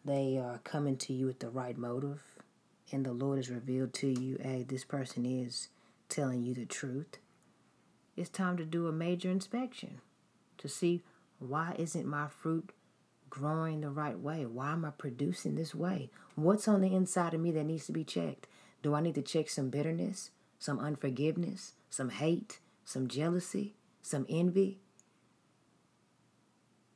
they 0.02 0.38
are 0.38 0.60
coming 0.64 0.96
to 0.96 1.12
you 1.12 1.26
with 1.26 1.40
the 1.40 1.50
right 1.50 1.76
motive 1.76 2.22
and 2.90 3.04
the 3.04 3.12
Lord 3.12 3.36
has 3.36 3.50
revealed 3.50 3.92
to 3.94 4.08
you, 4.08 4.38
hey, 4.40 4.64
this 4.66 4.84
person 4.84 5.26
is 5.26 5.68
telling 6.14 6.44
you 6.44 6.54
the 6.54 6.64
truth. 6.64 7.18
It's 8.16 8.30
time 8.30 8.56
to 8.58 8.64
do 8.64 8.86
a 8.86 8.92
major 8.92 9.30
inspection 9.30 10.00
to 10.58 10.68
see 10.68 11.02
why 11.40 11.74
isn't 11.76 12.06
my 12.06 12.28
fruit 12.28 12.70
growing 13.28 13.80
the 13.80 13.90
right 13.90 14.18
way? 14.18 14.46
Why 14.46 14.72
am 14.72 14.84
I 14.84 14.90
producing 14.90 15.56
this 15.56 15.74
way? 15.74 16.10
What's 16.36 16.68
on 16.68 16.82
the 16.82 16.94
inside 16.94 17.34
of 17.34 17.40
me 17.40 17.50
that 17.50 17.64
needs 17.64 17.86
to 17.86 17.92
be 17.92 18.04
checked? 18.04 18.46
Do 18.82 18.94
I 18.94 19.00
need 19.00 19.16
to 19.16 19.22
check 19.22 19.48
some 19.48 19.70
bitterness, 19.70 20.30
some 20.60 20.78
unforgiveness, 20.78 21.72
some 21.90 22.10
hate, 22.10 22.60
some 22.84 23.08
jealousy, 23.08 23.74
some 24.00 24.24
envy? 24.28 24.78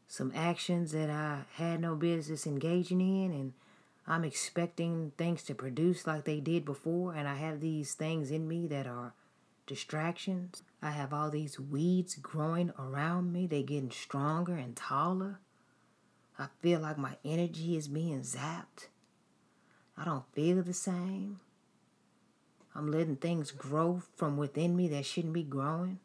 Some 0.06 0.32
actions 0.34 0.92
that 0.92 1.10
I 1.10 1.42
had 1.54 1.80
no 1.80 1.96
business 1.96 2.46
engaging 2.46 3.00
in, 3.00 3.32
and 3.32 3.52
I'm 4.10 4.24
expecting 4.24 5.12
things 5.18 5.42
to 5.44 5.54
produce 5.54 6.06
like 6.06 6.24
they 6.24 6.40
did 6.40 6.64
before, 6.64 7.14
and 7.14 7.28
I 7.28 7.34
have 7.34 7.60
these 7.60 7.92
things 7.92 8.30
in 8.30 8.48
me 8.48 8.66
that 8.68 8.86
are 8.86 9.12
distractions. 9.66 10.62
I 10.80 10.92
have 10.92 11.12
all 11.12 11.30
these 11.30 11.60
weeds 11.60 12.14
growing 12.14 12.72
around 12.78 13.34
me, 13.34 13.46
they're 13.46 13.62
getting 13.62 13.90
stronger 13.90 14.54
and 14.54 14.74
taller. 14.74 15.40
I 16.38 16.46
feel 16.62 16.80
like 16.80 16.96
my 16.96 17.16
energy 17.22 17.76
is 17.76 17.86
being 17.88 18.22
zapped. 18.22 18.86
I 19.96 20.04
don't 20.04 20.24
feel 20.32 20.62
the 20.62 20.72
same. 20.72 21.40
I'm 22.74 22.90
letting 22.90 23.16
things 23.16 23.50
grow 23.50 24.02
from 24.16 24.36
within 24.38 24.74
me 24.74 24.88
that 24.88 25.04
shouldn't 25.04 25.34
be 25.34 25.42
growing. 25.42 25.98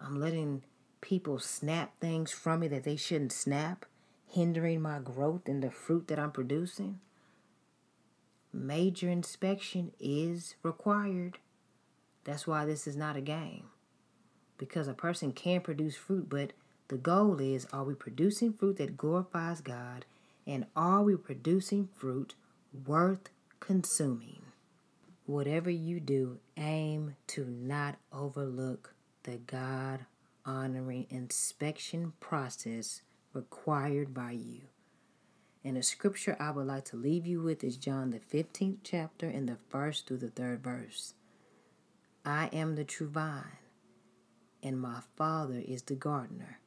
I'm 0.00 0.20
letting 0.20 0.64
people 1.00 1.38
snap 1.38 1.98
things 2.00 2.32
from 2.32 2.60
me 2.60 2.68
that 2.68 2.84
they 2.84 2.96
shouldn't 2.96 3.32
snap, 3.32 3.86
hindering 4.32 4.80
my 4.80 4.98
growth 4.98 5.46
and 5.46 5.62
the 5.62 5.70
fruit 5.70 6.08
that 6.08 6.18
I'm 6.18 6.30
producing. 6.30 7.00
Major 8.50 9.10
inspection 9.10 9.92
is 10.00 10.54
required. 10.62 11.36
That's 12.24 12.46
why 12.46 12.64
this 12.64 12.86
is 12.86 12.96
not 12.96 13.14
a 13.14 13.20
game. 13.20 13.64
Because 14.56 14.88
a 14.88 14.94
person 14.94 15.32
can 15.32 15.60
produce 15.60 15.96
fruit, 15.96 16.30
but 16.30 16.52
the 16.88 16.96
goal 16.96 17.40
is 17.40 17.66
are 17.74 17.84
we 17.84 17.94
producing 17.94 18.54
fruit 18.54 18.78
that 18.78 18.96
glorifies 18.96 19.60
God 19.60 20.06
and 20.46 20.64
are 20.74 21.02
we 21.02 21.14
producing 21.16 21.90
fruit 21.94 22.34
worth 22.86 23.28
consuming? 23.60 24.42
Whatever 25.26 25.68
you 25.68 26.00
do, 26.00 26.38
aim 26.56 27.16
to 27.28 27.44
not 27.44 27.96
overlook 28.10 28.94
the 29.24 29.36
God 29.36 30.06
honoring 30.46 31.06
inspection 31.10 32.14
process 32.18 33.02
required 33.32 34.12
by 34.14 34.32
you. 34.32 34.62
And 35.64 35.76
the 35.76 35.82
scripture 35.82 36.36
I 36.40 36.50
would 36.50 36.66
like 36.66 36.84
to 36.86 36.96
leave 36.96 37.26
you 37.26 37.40
with 37.40 37.62
is 37.62 37.76
John 37.76 38.10
the 38.10 38.18
15th 38.18 38.78
chapter 38.82 39.28
in 39.28 39.46
the 39.46 39.58
first 39.68 40.06
through 40.06 40.18
the 40.18 40.30
third 40.30 40.62
verse. 40.62 41.14
I 42.24 42.46
am 42.52 42.74
the 42.74 42.84
true 42.84 43.08
vine, 43.08 43.58
and 44.62 44.80
my 44.80 45.00
Father 45.16 45.62
is 45.66 45.82
the 45.82 45.94
gardener. 45.94 46.58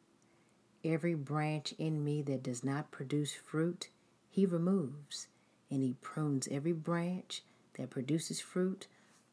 Every 0.84 1.16
branch 1.16 1.74
in 1.78 2.04
me 2.04 2.22
that 2.24 2.44
does 2.44 2.64
not 2.64 2.92
produce 2.92 3.34
fruit, 3.34 3.90
he 4.30 4.46
removes, 4.46 5.28
and 5.70 5.82
he 5.82 5.96
prunes 6.02 6.48
every 6.52 6.74
branch 6.74 7.42
that 7.78 7.90
produces 7.90 8.40
fruit 8.40 8.88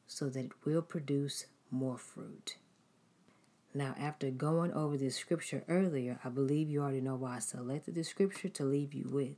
so 0.07 0.29
that 0.29 0.45
it 0.45 0.53
will 0.65 0.83
produce 0.83 1.47
more 1.71 1.99
fruit. 1.99 2.57
Now, 3.75 3.95
after 3.99 4.31
going 4.31 4.73
over 4.75 4.99
this 4.99 5.17
scripture 5.17 5.65
earlier, 5.67 6.19
I 6.23 6.29
believe 6.29 6.69
you 6.69 6.83
already 6.83 7.01
know 7.01 7.15
why 7.15 7.37
I 7.37 7.39
selected 7.39 7.95
this 7.95 8.09
scripture 8.09 8.51
to 8.51 8.65
leave 8.65 8.93
you 8.93 9.09
with. 9.11 9.37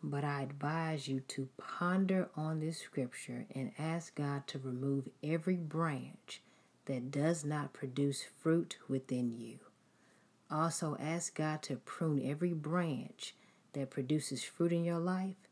But 0.00 0.22
I 0.22 0.42
advise 0.42 1.08
you 1.08 1.20
to 1.28 1.48
ponder 1.56 2.28
on 2.36 2.60
this 2.60 2.78
scripture 2.78 3.46
and 3.52 3.72
ask 3.78 4.14
God 4.14 4.46
to 4.48 4.58
remove 4.58 5.08
every 5.24 5.56
branch 5.56 6.42
that 6.86 7.10
does 7.10 7.44
not 7.44 7.72
produce 7.72 8.24
fruit 8.40 8.76
within 8.88 9.32
you. 9.32 9.58
Also, 10.50 10.96
ask 11.00 11.34
God 11.34 11.62
to 11.62 11.76
prune 11.76 12.22
every 12.24 12.52
branch 12.52 13.34
that 13.72 13.90
produces 13.90 14.44
fruit 14.44 14.72
in 14.72 14.84
your 14.84 15.00
life 15.00 15.48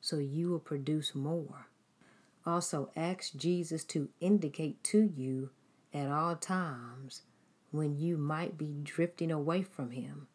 so 0.00 0.16
you 0.16 0.48
will 0.48 0.58
produce 0.58 1.14
more. 1.14 1.68
Also, 2.44 2.90
ask 2.96 3.36
Jesus 3.36 3.84
to 3.84 4.08
indicate 4.18 4.82
to 4.84 5.02
you 5.14 5.50
at 5.92 6.08
all 6.08 6.34
times 6.34 7.22
when 7.70 7.96
you 7.96 8.16
might 8.16 8.58
be 8.58 8.74
drifting 8.82 9.30
away 9.30 9.62
from 9.62 9.90
Him 9.90 10.26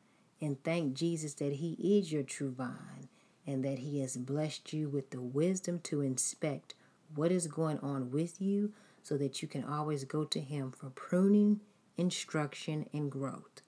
and 0.42 0.64
thank 0.64 0.94
Jesus 0.94 1.34
that 1.36 1.54
He 1.54 1.74
is 2.00 2.12
your 2.12 2.24
true 2.24 2.52
vine 2.52 3.10
and 3.46 3.64
that 3.64 3.80
He 3.80 4.00
has 4.00 4.18
blessed 4.18 4.74
you 4.74 4.90
with 4.90 5.12
the 5.12 5.22
wisdom 5.22 5.80
to 5.84 6.02
inspect 6.02 6.76
what 7.14 7.32
is 7.32 7.48
going 7.48 7.80
on 7.80 8.12
with 8.12 8.42
you 8.42 8.74
so 9.04 9.18
that 9.18 9.42
you 9.42 9.48
can 9.48 9.64
always 9.64 10.04
go 10.04 10.24
to 10.24 10.40
Him 10.40 10.72
for 10.72 10.90
pruning, 10.90 11.62
instruction, 11.98 12.88
and 12.94 13.12
growth. 13.12 13.62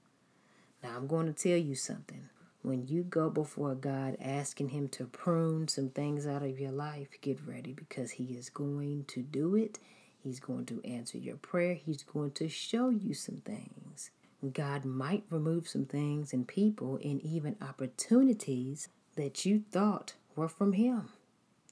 Now, 0.84 0.96
I'm 0.96 1.08
going 1.08 1.28
to 1.28 1.34
tell 1.34 1.58
you 1.58 1.76
something. 1.76 2.30
When 2.64 2.88
you 2.88 3.04
go 3.04 3.30
before 3.30 3.76
God 3.76 4.18
asking 4.20 4.70
Him 4.70 4.88
to 4.90 5.06
prune 5.06 5.68
some 5.68 5.90
things 5.90 6.26
out 6.26 6.44
of 6.44 6.60
your 6.60 6.72
life, 6.72 7.10
get 7.22 7.40
ready 7.46 7.72
because 7.74 8.12
He 8.12 8.36
is 8.36 8.50
going 8.50 9.06
to 9.10 9.22
do 9.22 9.56
it. 9.56 9.80
He's 10.28 10.42
going 10.42 10.66
to 10.66 10.82
answer 10.84 11.18
your 11.18 11.38
prayer. 11.38 11.74
He's 11.74 12.04
going 12.04 12.32
to 12.32 12.50
show 12.50 12.90
you 12.90 13.14
some 13.14 13.38
things. 13.38 14.12
God 14.52 14.84
might 14.84 15.24
remove 15.30 15.70
some 15.70 15.86
things 15.86 16.34
and 16.34 16.46
people 16.46 17.00
and 17.02 17.22
even 17.22 17.56
opportunities 17.62 18.90
that 19.16 19.46
you 19.46 19.64
thought 19.72 20.16
were 20.36 20.50
from 20.50 20.74
Him. 20.74 21.08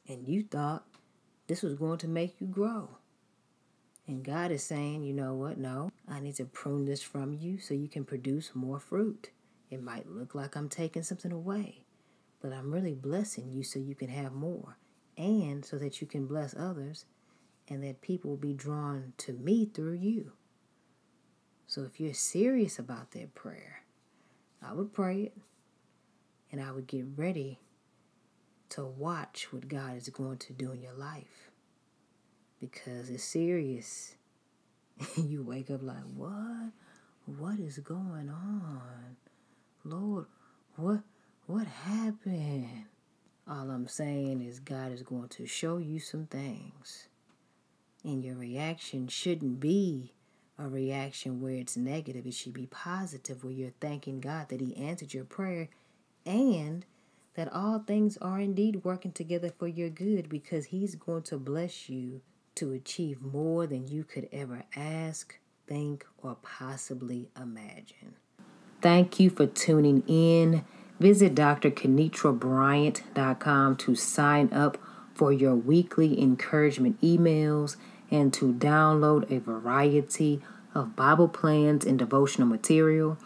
And 0.07 0.25
you 0.25 0.43
thought 0.43 0.85
this 1.47 1.63
was 1.63 1.73
going 1.73 1.97
to 1.97 2.07
make 2.07 2.39
you 2.39 2.47
grow. 2.47 2.97
And 4.07 4.23
God 4.23 4.51
is 4.51 4.63
saying, 4.63 5.03
you 5.03 5.13
know 5.13 5.33
what? 5.33 5.57
No, 5.57 5.91
I 6.07 6.21
need 6.21 6.35
to 6.35 6.45
prune 6.45 6.85
this 6.85 7.01
from 7.01 7.33
you 7.33 7.59
so 7.59 7.73
you 7.73 7.89
can 7.89 8.05
produce 8.05 8.55
more 8.55 8.79
fruit. 8.79 9.31
It 9.69 9.83
might 9.83 10.07
look 10.07 10.33
like 10.33 10.55
I'm 10.55 10.69
taking 10.69 11.03
something 11.03 11.33
away, 11.33 11.83
but 12.41 12.53
I'm 12.53 12.71
really 12.71 12.93
blessing 12.93 13.51
you 13.51 13.63
so 13.63 13.79
you 13.79 13.95
can 13.95 14.09
have 14.09 14.31
more 14.31 14.77
and 15.17 15.65
so 15.65 15.77
that 15.77 15.99
you 15.99 16.07
can 16.07 16.25
bless 16.25 16.55
others 16.55 17.03
and 17.67 17.83
that 17.83 18.01
people 18.01 18.31
will 18.31 18.37
be 18.37 18.53
drawn 18.53 19.13
to 19.17 19.33
me 19.33 19.65
through 19.65 19.93
you. 19.93 20.33
So 21.67 21.83
if 21.83 21.99
you're 21.99 22.13
serious 22.13 22.77
about 22.77 23.11
that 23.11 23.33
prayer, 23.33 23.81
I 24.61 24.73
would 24.73 24.93
pray 24.93 25.23
it 25.23 25.37
and 26.51 26.61
I 26.61 26.71
would 26.71 26.87
get 26.87 27.05
ready 27.15 27.59
to 28.69 28.85
watch 28.85 29.51
what 29.51 29.67
God 29.67 29.97
is 29.97 30.09
going 30.09 30.37
to 30.37 30.53
do 30.53 30.71
in 30.71 30.81
your 30.81 30.93
life. 30.93 31.51
Because 32.59 33.09
it's 33.09 33.23
serious. 33.23 34.15
you 35.17 35.43
wake 35.43 35.69
up 35.69 35.81
like, 35.83 36.03
what? 36.15 36.71
What 37.25 37.59
is 37.59 37.79
going 37.79 38.29
on? 38.29 39.15
Lord, 39.83 40.25
what 40.75 41.01
what 41.47 41.67
happened? 41.67 42.85
All 43.47 43.69
I'm 43.69 43.87
saying 43.87 44.41
is 44.41 44.59
God 44.59 44.91
is 44.91 45.03
going 45.03 45.29
to 45.29 45.45
show 45.45 45.77
you 45.77 45.99
some 45.99 46.25
things. 46.25 47.07
And 48.05 48.23
your 48.23 48.35
reaction 48.35 49.07
shouldn't 49.07 49.59
be 49.59 50.13
a 50.59 50.67
reaction 50.67 51.41
where 51.41 51.55
it's 51.55 51.75
negative. 51.75 52.27
It 52.27 52.35
should 52.35 52.53
be 52.53 52.67
positive, 52.67 53.43
where 53.43 53.51
you're 53.51 53.73
thanking 53.81 54.21
God 54.21 54.49
that 54.49 54.61
He 54.61 54.77
answered 54.77 55.11
your 55.13 55.25
prayer 55.25 55.69
and 56.23 56.85
that 57.33 57.51
all 57.51 57.79
things 57.79 58.15
are 58.17 58.39
indeed 58.39 58.83
working 58.83 59.11
together 59.11 59.51
for 59.57 59.67
your 59.67 59.89
good 59.89 60.29
because 60.29 60.67
He's 60.67 60.93
going 60.93 61.23
to 61.23 61.39
bless 61.39 61.89
you 61.89 62.21
to 62.53 62.73
achieve 62.73 63.23
more 63.23 63.65
than 63.65 63.87
you 63.87 64.03
could 64.03 64.29
ever 64.31 64.65
ask, 64.75 65.39
think, 65.67 66.05
or 66.19 66.37
possibly 66.43 67.31
imagine. 67.35 68.17
Thank 68.81 69.19
you 69.19 69.31
for 69.31 69.47
tuning 69.47 70.03
in. 70.07 70.63
Visit 70.99 71.33
drkenitrabryant.com 71.33 73.75
to 73.77 73.95
sign 73.95 74.53
up 74.53 74.77
for 75.13 75.33
your 75.33 75.55
weekly 75.55 76.21
encouragement 76.21 77.01
emails 77.01 77.77
and 78.11 78.33
to 78.33 78.53
download 78.53 79.29
a 79.31 79.39
variety 79.39 80.41
of 80.73 80.95
Bible 80.95 81.27
plans 81.27 81.85
and 81.85 81.97
devotional 81.97 82.47
material. 82.47 83.17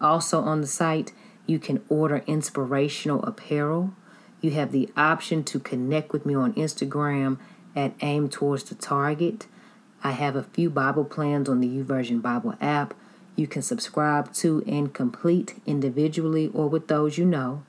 Also 0.00 0.40
on 0.40 0.60
the 0.60 0.66
site, 0.66 1.12
you 1.46 1.58
can 1.58 1.82
order 1.88 2.22
inspirational 2.26 3.22
apparel. 3.24 3.94
You 4.40 4.50
have 4.52 4.70
the 4.70 4.88
option 4.96 5.42
to 5.44 5.58
connect 5.58 6.12
with 6.12 6.26
me 6.26 6.34
on 6.34 6.52
Instagram 6.54 7.38
at 7.74 7.94
Aim 8.02 8.28
Towards 8.28 8.64
the 8.64 8.74
Target. 8.74 9.46
I 10.04 10.12
have 10.12 10.36
a 10.36 10.42
few 10.42 10.70
Bible 10.70 11.04
plans 11.04 11.48
on 11.48 11.60
the 11.60 11.68
YouVersion 11.68 12.22
Bible 12.22 12.54
app. 12.60 12.94
You 13.34 13.46
can 13.46 13.62
subscribe 13.62 14.32
to 14.34 14.62
and 14.66 14.92
complete 14.92 15.60
individually 15.66 16.50
or 16.52 16.68
with 16.68 16.88
those 16.88 17.18
you 17.18 17.24
know. 17.24 17.64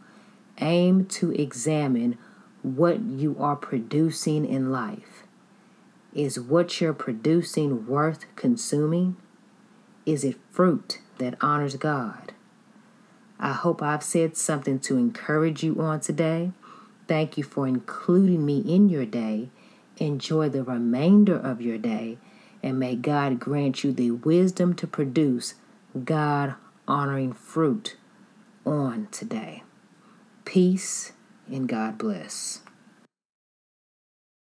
Aim 0.60 1.06
to 1.06 1.32
examine 1.32 2.18
what 2.62 3.00
you 3.02 3.36
are 3.40 3.56
producing 3.56 4.46
in 4.46 4.72
life? 4.72 5.24
Is 6.14 6.40
what 6.40 6.82
you're 6.82 6.94
producing 6.94 7.86
worth 7.86 8.26
consuming? 8.36 9.18
Is 10.06 10.24
it 10.24 10.38
fruit 10.52 11.00
that 11.20 11.36
honors 11.40 11.76
God? 11.76 12.34
I 13.40 13.54
hope 13.54 13.82
I've 13.82 14.04
said 14.04 14.36
something 14.36 14.80
to 14.80 14.98
encourage 14.98 15.64
you 15.64 15.80
on 15.80 16.00
today. 16.00 16.52
Thank 17.08 17.38
you 17.38 17.44
for 17.44 17.68
including 17.68 18.46
me 18.46 18.60
in 18.60 18.90
your 18.90 19.06
day. 19.06 19.50
Enjoy 19.98 20.50
the 20.50 20.64
remainder 20.64 21.36
of 21.36 21.62
your 21.62 21.78
day, 21.78 22.18
and 22.64 22.80
may 22.80 22.96
God 22.96 23.40
grant 23.40 23.84
you 23.84 23.92
the 23.92 24.12
wisdom 24.12 24.74
to 24.76 24.88
produce 24.88 25.56
God 26.04 26.56
honoring 26.88 27.34
fruit 27.34 27.98
on 28.66 29.08
today. 29.12 29.64
Peace 30.44 31.14
and 31.48 31.68
God 31.68 31.98
bless. 31.98 32.62